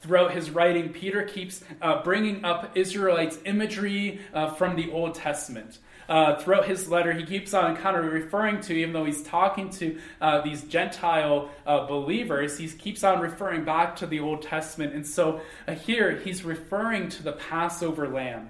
Throughout 0.01 0.36
his 0.36 0.51
writing, 0.51 0.89
Peter 0.93 1.24
keeps 1.24 1.63
uh, 1.81 2.03
bringing 2.03 2.45
up 2.45 2.77
Israelites' 2.77 3.39
imagery 3.43 4.19
uh, 4.36 4.51
from 4.51 4.75
the 4.75 4.91
Old 4.91 5.15
Testament. 5.15 5.79
Uh, 6.12 6.38
throughout 6.38 6.65
his 6.65 6.89
letter, 6.89 7.13
he 7.13 7.24
keeps 7.24 7.53
on 7.53 7.77
kind 7.77 7.96
of 7.96 8.03
referring 8.03 8.60
to, 8.60 8.74
even 8.74 8.91
though 8.91 9.06
he's 9.06 9.24
talking 9.24 9.70
to 9.70 9.98
uh, 10.20 10.41
these 10.41 10.62
Gentile 10.63 11.50
uh, 11.65 11.86
believers, 11.86 12.58
he 12.58 12.68
keeps 12.68 13.01
on 13.06 13.22
referring 13.22 13.63
back 13.63 13.96
to 13.96 14.06
the 14.06 14.20
Old 14.20 14.41
Testament. 14.41 14.94
And 14.94 15.08
so 15.08 15.39
uh, 15.70 15.74
here, 15.74 16.18
he's 16.18 16.44
referring 16.44 17.08
to 17.12 17.24
the 17.24 17.32
Passover 17.32 18.10
lamb. 18.10 18.50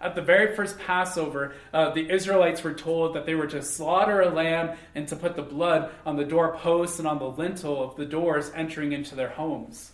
At 0.00 0.14
the 0.14 0.22
very 0.22 0.56
first 0.56 0.78
Passover, 0.78 1.54
uh, 1.74 1.90
the 1.90 2.10
Israelites 2.10 2.64
were 2.64 2.72
told 2.72 3.14
that 3.14 3.26
they 3.26 3.34
were 3.34 3.46
to 3.48 3.60
slaughter 3.60 4.22
a 4.22 4.30
lamb 4.30 4.78
and 4.94 5.06
to 5.08 5.16
put 5.16 5.36
the 5.36 5.42
blood 5.42 5.90
on 6.06 6.16
the 6.16 6.24
doorposts 6.24 6.98
and 6.98 7.06
on 7.06 7.18
the 7.18 7.28
lintel 7.28 7.82
of 7.82 7.96
the 7.96 8.06
doors 8.06 8.50
entering 8.54 8.92
into 8.92 9.14
their 9.14 9.28
homes. 9.28 9.92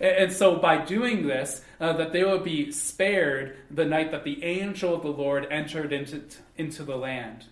And 0.00 0.32
so, 0.32 0.56
by 0.56 0.84
doing 0.84 1.26
this, 1.26 1.62
uh, 1.80 1.92
that 1.94 2.12
they 2.12 2.24
would 2.24 2.44
be 2.44 2.70
spared 2.72 3.56
the 3.70 3.84
night 3.84 4.10
that 4.12 4.24
the 4.24 4.42
angel 4.44 4.94
of 4.94 5.02
the 5.02 5.08
Lord 5.08 5.46
entered 5.50 5.92
into, 5.92 6.22
into 6.56 6.82
the 6.84 6.96
land. 6.96 7.46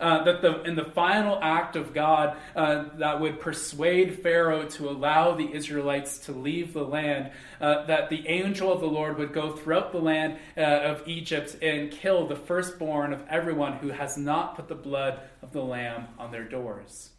Uh, 0.00 0.24
that 0.24 0.42
the, 0.42 0.62
in 0.62 0.74
the 0.74 0.84
final 0.84 1.38
act 1.40 1.76
of 1.76 1.94
God 1.94 2.36
uh, 2.56 2.86
that 2.98 3.20
would 3.20 3.40
persuade 3.40 4.20
Pharaoh 4.20 4.66
to 4.70 4.88
allow 4.88 5.34
the 5.34 5.52
Israelites 5.52 6.18
to 6.20 6.32
leave 6.32 6.72
the 6.72 6.82
land, 6.82 7.30
uh, 7.60 7.86
that 7.86 8.10
the 8.10 8.26
angel 8.26 8.72
of 8.72 8.80
the 8.80 8.86
Lord 8.86 9.18
would 9.18 9.32
go 9.32 9.52
throughout 9.52 9.92
the 9.92 10.00
land 10.00 10.38
uh, 10.56 10.60
of 10.60 11.06
Egypt 11.06 11.56
and 11.62 11.90
kill 11.90 12.26
the 12.26 12.36
firstborn 12.36 13.12
of 13.12 13.22
everyone 13.28 13.74
who 13.74 13.90
has 13.90 14.16
not 14.16 14.56
put 14.56 14.68
the 14.68 14.74
blood 14.74 15.20
of 15.42 15.52
the 15.52 15.62
Lamb 15.62 16.08
on 16.18 16.32
their 16.32 16.44
doors. 16.44 17.10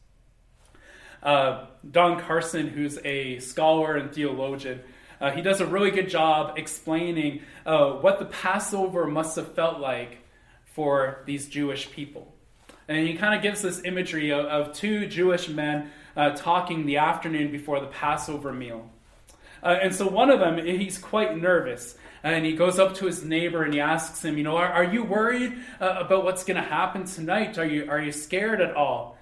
Uh, 1.23 1.65
Don 1.89 2.19
Carson, 2.21 2.67
who's 2.67 2.99
a 3.03 3.39
scholar 3.39 3.95
and 3.95 4.13
theologian, 4.13 4.81
uh, 5.19 5.31
he 5.31 5.41
does 5.41 5.61
a 5.61 5.65
really 5.65 5.91
good 5.91 6.09
job 6.09 6.57
explaining 6.57 7.41
uh, 7.65 7.91
what 7.91 8.19
the 8.19 8.25
Passover 8.25 9.07
must 9.07 9.35
have 9.35 9.53
felt 9.55 9.79
like 9.79 10.19
for 10.65 11.23
these 11.25 11.47
Jewish 11.47 11.89
people. 11.91 12.33
And 12.87 13.07
he 13.07 13.15
kind 13.15 13.33
of 13.33 13.41
gives 13.41 13.61
this 13.61 13.81
imagery 13.83 14.31
of, 14.31 14.45
of 14.45 14.73
two 14.73 15.07
Jewish 15.07 15.49
men 15.49 15.89
uh, 16.15 16.31
talking 16.31 16.85
the 16.85 16.97
afternoon 16.97 17.51
before 17.51 17.79
the 17.79 17.87
Passover 17.87 18.53
meal. 18.53 18.89
Uh, 19.63 19.79
and 19.81 19.95
so 19.95 20.07
one 20.07 20.29
of 20.29 20.39
them, 20.39 20.63
he's 20.63 20.97
quite 20.97 21.37
nervous. 21.37 21.97
And 22.23 22.45
he 22.45 22.53
goes 22.53 22.79
up 22.79 22.95
to 22.95 23.05
his 23.05 23.23
neighbor 23.23 23.63
and 23.63 23.73
he 23.73 23.79
asks 23.79 24.23
him, 24.23 24.37
You 24.37 24.43
know, 24.43 24.57
are, 24.57 24.71
are 24.71 24.83
you 24.83 25.03
worried 25.03 25.57
uh, 25.79 25.97
about 25.99 26.23
what's 26.23 26.43
going 26.43 26.61
to 26.61 26.67
happen 26.67 27.05
tonight? 27.05 27.57
Are 27.57 27.65
you, 27.65 27.87
are 27.89 28.01
you 28.01 28.11
scared 28.11 28.61
at 28.61 28.75
all? 28.75 29.14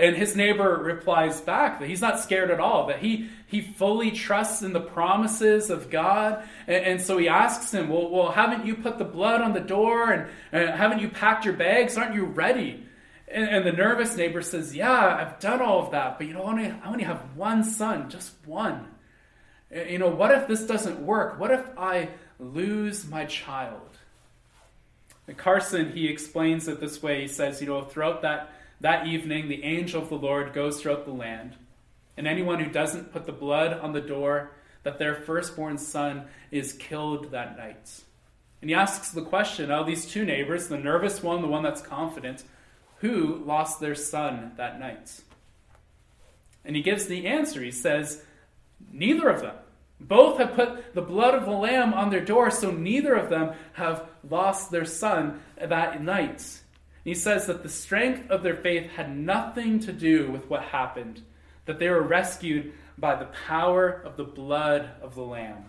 And 0.00 0.16
his 0.16 0.34
neighbor 0.34 0.78
replies 0.82 1.42
back 1.42 1.78
that 1.78 1.86
he's 1.86 2.00
not 2.00 2.18
scared 2.18 2.50
at 2.50 2.58
all, 2.58 2.86
that 2.86 3.00
he, 3.00 3.28
he 3.46 3.60
fully 3.60 4.10
trusts 4.10 4.62
in 4.62 4.72
the 4.72 4.80
promises 4.80 5.68
of 5.68 5.90
God. 5.90 6.42
And, 6.66 6.84
and 6.84 7.00
so 7.02 7.18
he 7.18 7.28
asks 7.28 7.70
him, 7.70 7.90
well, 7.90 8.08
well, 8.08 8.30
haven't 8.30 8.64
you 8.64 8.76
put 8.76 8.96
the 8.96 9.04
blood 9.04 9.42
on 9.42 9.52
the 9.52 9.60
door? 9.60 10.10
And, 10.10 10.30
and 10.52 10.70
haven't 10.70 11.00
you 11.00 11.10
packed 11.10 11.44
your 11.44 11.52
bags? 11.52 11.98
Aren't 11.98 12.14
you 12.14 12.24
ready? 12.24 12.82
And, 13.28 13.46
and, 13.46 13.66
the 13.66 13.72
nervous 13.72 14.16
neighbor 14.16 14.40
says, 14.40 14.74
Yeah, 14.74 14.90
I've 14.90 15.38
done 15.38 15.60
all 15.60 15.84
of 15.84 15.92
that, 15.92 16.18
but 16.18 16.26
you 16.26 16.32
know, 16.32 16.42
I 16.42 16.50
only, 16.50 16.66
I 16.66 16.88
only 16.88 17.04
have 17.04 17.36
one 17.36 17.62
son, 17.62 18.10
just 18.10 18.32
one. 18.44 18.88
Eh, 19.70 19.90
you 19.90 19.98
know, 19.98 20.08
what 20.08 20.32
if 20.32 20.48
this 20.48 20.66
doesn't 20.66 20.98
work? 20.98 21.38
What 21.38 21.52
if 21.52 21.64
I 21.78 22.08
lose 22.40 23.06
my 23.06 23.26
child? 23.26 23.98
And 25.28 25.36
Carson, 25.36 25.92
he 25.92 26.08
explains 26.08 26.66
it 26.66 26.80
this 26.80 27.00
way. 27.00 27.20
He 27.20 27.28
says, 27.28 27.60
You 27.60 27.68
know, 27.68 27.84
throughout 27.84 28.22
that 28.22 28.50
that 28.80 29.06
evening, 29.06 29.48
the 29.48 29.62
angel 29.62 30.02
of 30.02 30.08
the 30.08 30.16
Lord 30.16 30.52
goes 30.52 30.80
throughout 30.80 31.04
the 31.04 31.12
land, 31.12 31.56
and 32.16 32.26
anyone 32.26 32.60
who 32.60 32.70
doesn't 32.70 33.12
put 33.12 33.26
the 33.26 33.32
blood 33.32 33.72
on 33.72 33.92
the 33.92 34.00
door, 34.00 34.52
that 34.82 34.98
their 34.98 35.14
firstborn 35.14 35.78
son 35.78 36.24
is 36.50 36.72
killed 36.72 37.30
that 37.32 37.56
night. 37.56 38.00
And 38.60 38.70
he 38.70 38.74
asks 38.74 39.10
the 39.10 39.22
question 39.22 39.70
of 39.70 39.86
these 39.86 40.06
two 40.06 40.24
neighbors, 40.24 40.68
the 40.68 40.78
nervous 40.78 41.22
one, 41.22 41.42
the 41.42 41.48
one 41.48 41.62
that's 41.62 41.82
confident, 41.82 42.44
who 42.96 43.42
lost 43.46 43.80
their 43.80 43.94
son 43.94 44.52
that 44.56 44.78
night? 44.78 45.20
And 46.64 46.76
he 46.76 46.82
gives 46.82 47.06
the 47.06 47.26
answer. 47.26 47.62
He 47.62 47.70
says, 47.70 48.22
Neither 48.92 49.28
of 49.28 49.40
them. 49.40 49.56
Both 49.98 50.38
have 50.38 50.54
put 50.54 50.94
the 50.94 51.02
blood 51.02 51.34
of 51.34 51.44
the 51.44 51.50
lamb 51.50 51.92
on 51.92 52.10
their 52.10 52.24
door, 52.24 52.50
so 52.50 52.70
neither 52.70 53.14
of 53.14 53.28
them 53.28 53.54
have 53.74 54.08
lost 54.28 54.70
their 54.70 54.86
son 54.86 55.40
that 55.58 56.02
night. 56.02 56.60
He 57.04 57.14
says 57.14 57.46
that 57.46 57.62
the 57.62 57.68
strength 57.68 58.30
of 58.30 58.42
their 58.42 58.56
faith 58.56 58.90
had 58.90 59.16
nothing 59.16 59.80
to 59.80 59.92
do 59.92 60.30
with 60.30 60.48
what 60.50 60.62
happened, 60.62 61.22
that 61.64 61.78
they 61.78 61.88
were 61.88 62.02
rescued 62.02 62.72
by 62.98 63.16
the 63.16 63.30
power 63.46 63.88
of 63.88 64.16
the 64.16 64.24
blood 64.24 64.90
of 65.00 65.14
the 65.14 65.22
Lamb. 65.22 65.64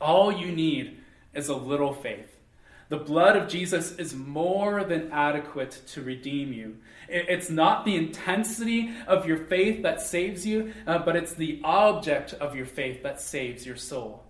All 0.00 0.32
you 0.32 0.50
need 0.50 0.98
is 1.34 1.48
a 1.48 1.54
little 1.54 1.92
faith. 1.92 2.28
The 2.88 2.98
blood 2.98 3.36
of 3.36 3.48
Jesus 3.48 3.92
is 3.96 4.14
more 4.14 4.84
than 4.84 5.10
adequate 5.12 5.80
to 5.88 6.02
redeem 6.02 6.52
you. 6.52 6.76
It's 7.08 7.48
not 7.48 7.84
the 7.84 7.96
intensity 7.96 8.90
of 9.06 9.26
your 9.26 9.38
faith 9.46 9.82
that 9.82 10.02
saves 10.02 10.46
you, 10.46 10.74
uh, 10.86 10.98
but 10.98 11.16
it's 11.16 11.32
the 11.32 11.60
object 11.64 12.34
of 12.34 12.54
your 12.54 12.66
faith 12.66 13.02
that 13.02 13.20
saves 13.20 13.64
your 13.64 13.76
soul. 13.76 14.21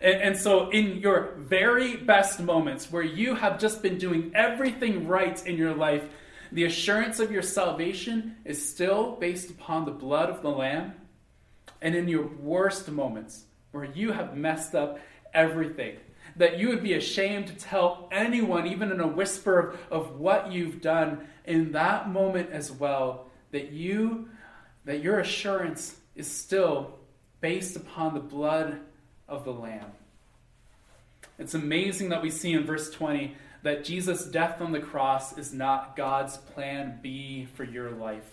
And, 0.00 0.36
so, 0.36 0.70
in 0.70 0.98
your 0.98 1.34
very 1.38 1.96
best 1.96 2.40
moments 2.40 2.90
where 2.90 3.02
you 3.02 3.34
have 3.34 3.58
just 3.58 3.82
been 3.82 3.98
doing 3.98 4.32
everything 4.34 5.06
right 5.08 5.44
in 5.46 5.56
your 5.56 5.74
life, 5.74 6.04
the 6.52 6.64
assurance 6.64 7.18
of 7.18 7.30
your 7.32 7.42
salvation 7.42 8.36
is 8.44 8.68
still 8.68 9.16
based 9.16 9.50
upon 9.50 9.84
the 9.84 9.90
blood 9.90 10.30
of 10.30 10.42
the 10.42 10.50
Lamb. 10.50 10.94
And 11.80 11.94
in 11.94 12.08
your 12.08 12.26
worst 12.26 12.90
moments 12.90 13.44
where 13.72 13.84
you 13.84 14.12
have 14.12 14.36
messed 14.36 14.74
up 14.74 14.98
everything, 15.34 15.96
that 16.36 16.58
you 16.58 16.68
would 16.68 16.82
be 16.82 16.94
ashamed 16.94 17.46
to 17.48 17.54
tell 17.54 18.08
anyone, 18.12 18.66
even 18.66 18.92
in 18.92 19.00
a 19.00 19.06
whisper 19.06 19.58
of, 19.90 20.08
of 20.08 20.20
what 20.20 20.52
you've 20.52 20.80
done, 20.80 21.26
in 21.44 21.72
that 21.72 22.10
moment 22.10 22.50
as 22.50 22.70
well, 22.70 23.26
that 23.52 23.72
you 23.72 24.28
that 24.84 25.02
your 25.02 25.18
assurance 25.18 25.96
is 26.14 26.30
still 26.30 26.94
based 27.40 27.76
upon 27.76 28.14
the 28.14 28.20
blood 28.20 28.80
of 29.28 29.44
the 29.44 29.52
Lamb. 29.52 29.92
It's 31.38 31.54
amazing 31.54 32.10
that 32.10 32.22
we 32.22 32.30
see 32.30 32.52
in 32.52 32.64
verse 32.64 32.90
20 32.90 33.34
that 33.62 33.84
Jesus' 33.84 34.24
death 34.24 34.60
on 34.60 34.72
the 34.72 34.80
cross 34.80 35.36
is 35.36 35.52
not 35.52 35.96
God's 35.96 36.36
plan 36.36 36.98
B 37.02 37.46
for 37.54 37.64
your 37.64 37.90
life. 37.90 38.30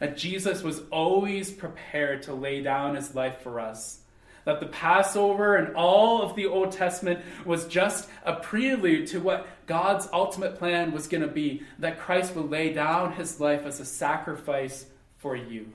That 0.00 0.16
Jesus 0.16 0.62
was 0.62 0.82
always 0.90 1.50
prepared 1.50 2.22
to 2.22 2.34
lay 2.34 2.62
down 2.62 2.94
his 2.94 3.14
life 3.14 3.40
for 3.42 3.60
us. 3.60 4.00
That 4.44 4.60
the 4.60 4.66
Passover 4.66 5.56
and 5.56 5.76
all 5.76 6.22
of 6.22 6.34
the 6.34 6.46
Old 6.46 6.72
Testament 6.72 7.20
was 7.44 7.66
just 7.66 8.08
a 8.24 8.34
prelude 8.34 9.06
to 9.08 9.20
what 9.20 9.46
God's 9.66 10.08
ultimate 10.12 10.58
plan 10.58 10.92
was 10.92 11.06
going 11.06 11.22
to 11.22 11.28
be. 11.28 11.62
That 11.78 12.00
Christ 12.00 12.34
would 12.34 12.50
lay 12.50 12.72
down 12.72 13.12
his 13.12 13.38
life 13.40 13.64
as 13.64 13.78
a 13.78 13.84
sacrifice 13.84 14.86
for 15.18 15.36
you. 15.36 15.68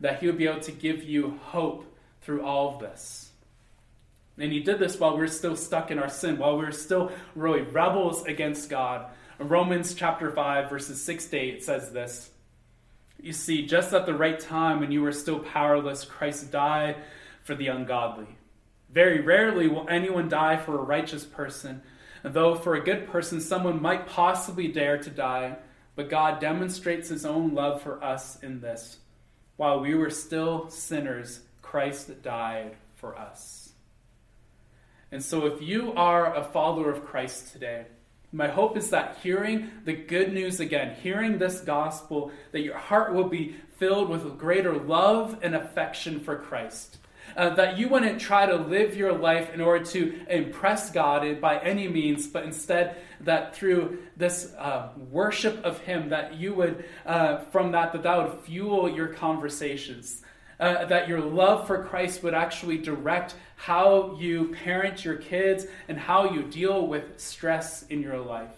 That 0.00 0.20
he 0.20 0.26
would 0.26 0.38
be 0.38 0.46
able 0.46 0.60
to 0.60 0.72
give 0.72 1.04
you 1.04 1.38
hope 1.42 1.84
through 2.20 2.42
all 2.42 2.74
of 2.74 2.80
this. 2.80 3.31
And 4.38 4.52
he 4.52 4.60
did 4.60 4.78
this 4.78 4.98
while 4.98 5.16
we 5.16 5.24
are 5.24 5.28
still 5.28 5.56
stuck 5.56 5.90
in 5.90 5.98
our 5.98 6.08
sin, 6.08 6.38
while 6.38 6.56
we 6.56 6.64
are 6.64 6.72
still 6.72 7.12
really 7.34 7.62
rebels 7.62 8.24
against 8.24 8.70
God. 8.70 9.10
Romans 9.38 9.94
chapter 9.94 10.30
5, 10.30 10.70
verses 10.70 11.02
6 11.02 11.26
to 11.26 11.36
8 11.36 11.64
says 11.64 11.92
this 11.92 12.30
You 13.20 13.32
see, 13.32 13.66
just 13.66 13.92
at 13.92 14.06
the 14.06 14.14
right 14.14 14.38
time 14.38 14.80
when 14.80 14.92
you 14.92 15.02
were 15.02 15.12
still 15.12 15.40
powerless, 15.40 16.04
Christ 16.04 16.50
died 16.50 16.96
for 17.42 17.54
the 17.54 17.68
ungodly. 17.68 18.26
Very 18.90 19.20
rarely 19.20 19.68
will 19.68 19.88
anyone 19.88 20.28
die 20.28 20.56
for 20.56 20.78
a 20.78 20.84
righteous 20.84 21.24
person, 21.24 21.82
though 22.22 22.54
for 22.54 22.74
a 22.74 22.84
good 22.84 23.08
person 23.08 23.40
someone 23.40 23.82
might 23.82 24.06
possibly 24.06 24.68
dare 24.68 24.98
to 24.98 25.10
die. 25.10 25.56
But 25.94 26.08
God 26.08 26.40
demonstrates 26.40 27.08
his 27.08 27.26
own 27.26 27.54
love 27.54 27.82
for 27.82 28.02
us 28.02 28.42
in 28.42 28.60
this. 28.60 28.98
While 29.56 29.80
we 29.80 29.94
were 29.94 30.10
still 30.10 30.70
sinners, 30.70 31.40
Christ 31.60 32.22
died 32.22 32.76
for 32.94 33.18
us. 33.18 33.61
And 35.12 35.22
so, 35.22 35.44
if 35.44 35.60
you 35.60 35.92
are 35.92 36.34
a 36.34 36.42
follower 36.42 36.90
of 36.90 37.04
Christ 37.04 37.52
today, 37.52 37.84
my 38.32 38.48
hope 38.48 38.78
is 38.78 38.88
that 38.90 39.18
hearing 39.22 39.70
the 39.84 39.92
good 39.92 40.32
news 40.32 40.58
again, 40.58 40.96
hearing 41.02 41.36
this 41.36 41.60
gospel, 41.60 42.32
that 42.52 42.62
your 42.62 42.78
heart 42.78 43.12
will 43.12 43.28
be 43.28 43.54
filled 43.76 44.08
with 44.08 44.38
greater 44.38 44.72
love 44.72 45.38
and 45.42 45.54
affection 45.54 46.18
for 46.20 46.36
Christ. 46.36 46.96
Uh, 47.36 47.54
that 47.54 47.78
you 47.78 47.88
wouldn't 47.88 48.22
try 48.22 48.46
to 48.46 48.56
live 48.56 48.96
your 48.96 49.12
life 49.12 49.52
in 49.52 49.60
order 49.60 49.84
to 49.84 50.18
impress 50.30 50.90
God 50.90 51.40
by 51.42 51.58
any 51.58 51.88
means, 51.88 52.26
but 52.26 52.44
instead 52.44 52.96
that 53.20 53.54
through 53.54 53.98
this 54.16 54.54
uh, 54.54 54.88
worship 55.10 55.62
of 55.62 55.78
Him, 55.80 56.08
that 56.08 56.36
you 56.36 56.54
would, 56.54 56.86
uh, 57.04 57.38
from 57.50 57.72
that, 57.72 57.92
that 57.92 58.02
that 58.02 58.16
would 58.16 58.40
fuel 58.40 58.88
your 58.88 59.08
conversations. 59.08 60.22
Uh, 60.62 60.84
that 60.84 61.08
your 61.08 61.20
love 61.20 61.66
for 61.66 61.82
Christ 61.82 62.22
would 62.22 62.34
actually 62.34 62.78
direct 62.78 63.34
how 63.56 64.16
you 64.20 64.54
parent 64.62 65.04
your 65.04 65.16
kids 65.16 65.66
and 65.88 65.98
how 65.98 66.32
you 66.32 66.44
deal 66.44 66.86
with 66.86 67.18
stress 67.18 67.82
in 67.88 68.00
your 68.00 68.20
life. 68.20 68.54